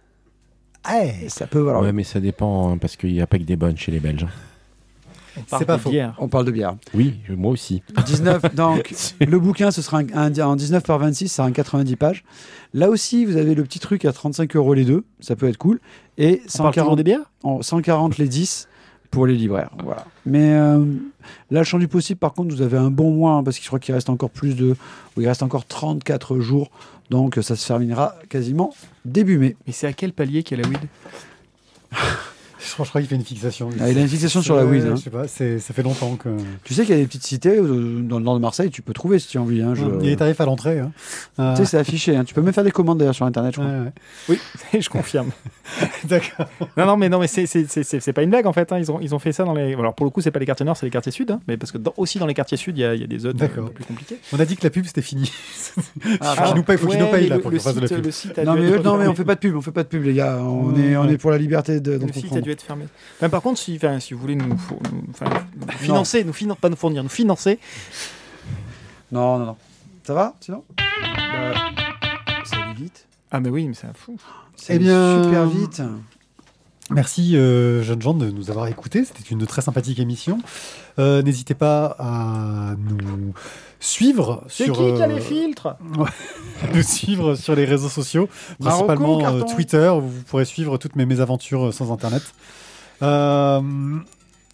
[0.94, 1.82] Et ça peut valoir.
[1.84, 4.00] Ouais, mais ça dépend, hein, parce qu'il n'y a pas que des bonnes chez les
[4.00, 4.28] Belges.
[5.38, 5.90] On parle pas de faux.
[5.90, 6.16] bière.
[6.20, 6.76] On parle de bière.
[6.94, 7.84] Oui, moi aussi.
[8.06, 11.52] 19, donc le bouquin, ce sera un, un- en 19 par 26, ça sera un
[11.52, 12.24] 90 pages.
[12.74, 15.58] Là aussi, vous avez le petit truc à 35 euros les deux, ça peut être
[15.58, 15.80] cool.
[16.18, 17.32] Et On parle toujours 140, des bières?
[17.44, 18.70] en 140 les 10
[19.12, 19.72] pour les libraires.
[19.84, 20.06] Voilà.
[20.26, 20.80] Mais euh,
[21.52, 23.64] là, le champ du possible, par contre, vous avez un bon mois, hein, parce que
[23.64, 24.76] je crois qu'il reste encore plus de.
[25.18, 26.70] ou il reste encore 34 jours.
[27.10, 29.56] Donc ça se terminera quasiment début mai.
[29.66, 30.80] Mais c'est à quel palier qu'il y a la weed?
[32.68, 33.70] Je crois, je crois qu'il fait une fixation.
[33.80, 34.86] Ah, il a une fixation sur la Ouais, weed.
[34.88, 34.96] hein.
[34.96, 36.30] Je sais pas, c'est- ça fait longtemps que.
[36.64, 38.82] Tu sais qu'il y a des petites cités euh, dans le nord de Marseille, tu
[38.82, 39.62] peux trouver si tu as envie.
[39.62, 40.80] hein, je- Il y a des tarifs à l'entrée.
[40.80, 40.92] Hein.
[41.40, 42.16] Euh, Tu sais, c'est affiché.
[42.16, 42.24] hein.
[42.26, 43.72] Tu peux même faire des commandes d'ailleurs sur Internet, je crois.
[43.72, 43.92] ouais, ouais.
[44.30, 44.40] Oui,
[44.82, 45.30] je confirme.
[46.06, 46.48] D'accord.
[46.78, 48.72] Non, non, mais non, mais c'est- c'est c'est- c'est- c'est pas une blague en fait.
[48.72, 48.78] hein.
[48.80, 49.74] Ils, ont, ils ont fait ça dans les.
[49.74, 51.32] Alors pour le coup, c'est pas les quartiers nord, c'est les quartiers sud.
[51.32, 51.40] hein.
[51.48, 53.08] Mais parce que dans- aussi dans les quartiers sud, il y a, il y a
[53.08, 53.66] des zones euh, un D'accord.
[53.68, 54.18] peu plus compliquées.
[54.34, 55.32] On a dit que la pub c'était fini.
[56.22, 57.64] Ah, Faut qu'il nous paye, faut qu'il nous ouais, paye mais là pour le qu'on
[57.64, 59.62] fasse de la site- le Non mais, non, mais on fait pas de pub, on
[59.62, 60.38] fait pas de pub, les gars.
[60.42, 61.14] On, Ouais, est, on ouais.
[61.14, 62.42] est pour la liberté de, Le site a comprendre.
[62.44, 62.86] dû fermé.
[63.18, 65.26] Enfin, par contre, si, enfin, si vous voulez nous, four- nous- enfin,
[65.56, 67.60] nous financer, nous finan- pas nous fournir, nous financer.
[69.12, 69.58] Non, non, non.
[70.04, 70.64] Ça va, sinon?
[70.78, 71.54] Bah,
[72.46, 73.08] Ça allait vite.
[73.32, 74.18] Ah, mais oui, mais c'est un fou.
[74.56, 75.82] Ça Eh bien- Super vite.
[76.92, 79.04] Merci, euh, jeunes gens, de nous avoir écoutés.
[79.06, 80.38] C'était une très sympathique émission.
[81.00, 83.34] Euh, N'hésitez pas à nous
[83.86, 85.76] suivre sur qui qui a euh, les filtres
[86.74, 88.28] nous suivre sur les réseaux sociaux,
[88.60, 89.42] principalement euh.
[89.44, 92.24] Twitter, où vous pourrez suivre toutes mes mésaventures euh, sans Internet.
[93.02, 93.62] Euh,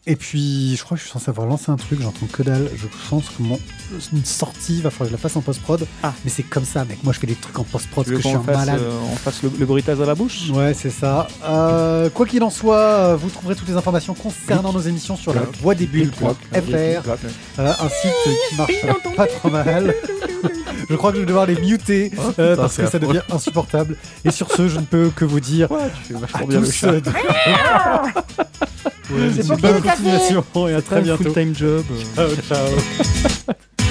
[0.08, 2.70] et puis, je crois que je suis censé avoir lancé un truc, j'entends que dalle.
[2.76, 3.60] Je pense que mon
[4.14, 5.86] une sortie va falloir que je la fasse en post-prod.
[6.02, 6.14] Ah.
[6.24, 7.04] Mais c'est comme ça, mec.
[7.04, 8.80] Moi, je fais des trucs en post-prod que je suis un fasse, malade.
[8.82, 10.50] euh, on fasse le, le bruitage à la bouche?
[10.52, 11.28] Ouais, c'est ça.
[11.44, 15.34] Euh, quoi qu'il en soit, euh, vous trouverez toutes les informations concernant nos émissions sur
[15.34, 16.30] la voix des bulles.fr,
[16.64, 18.14] euh, un site
[18.50, 19.94] qui marche pas trop mal.
[20.90, 23.96] Je crois que je vais devoir les muter Oh, euh, parce que ça devient insupportable.
[24.26, 26.60] Et sur ce, je ne peux que vous dire Ouais, tu fais à vachement bien
[26.60, 27.00] le chat.
[27.00, 27.10] de-
[29.12, 31.24] Ouais, C'est pas continuation et à très bientôt.
[31.24, 31.84] full-time job.
[32.18, 32.36] euh.
[32.48, 32.66] Ciao,
[33.48, 33.88] ciao.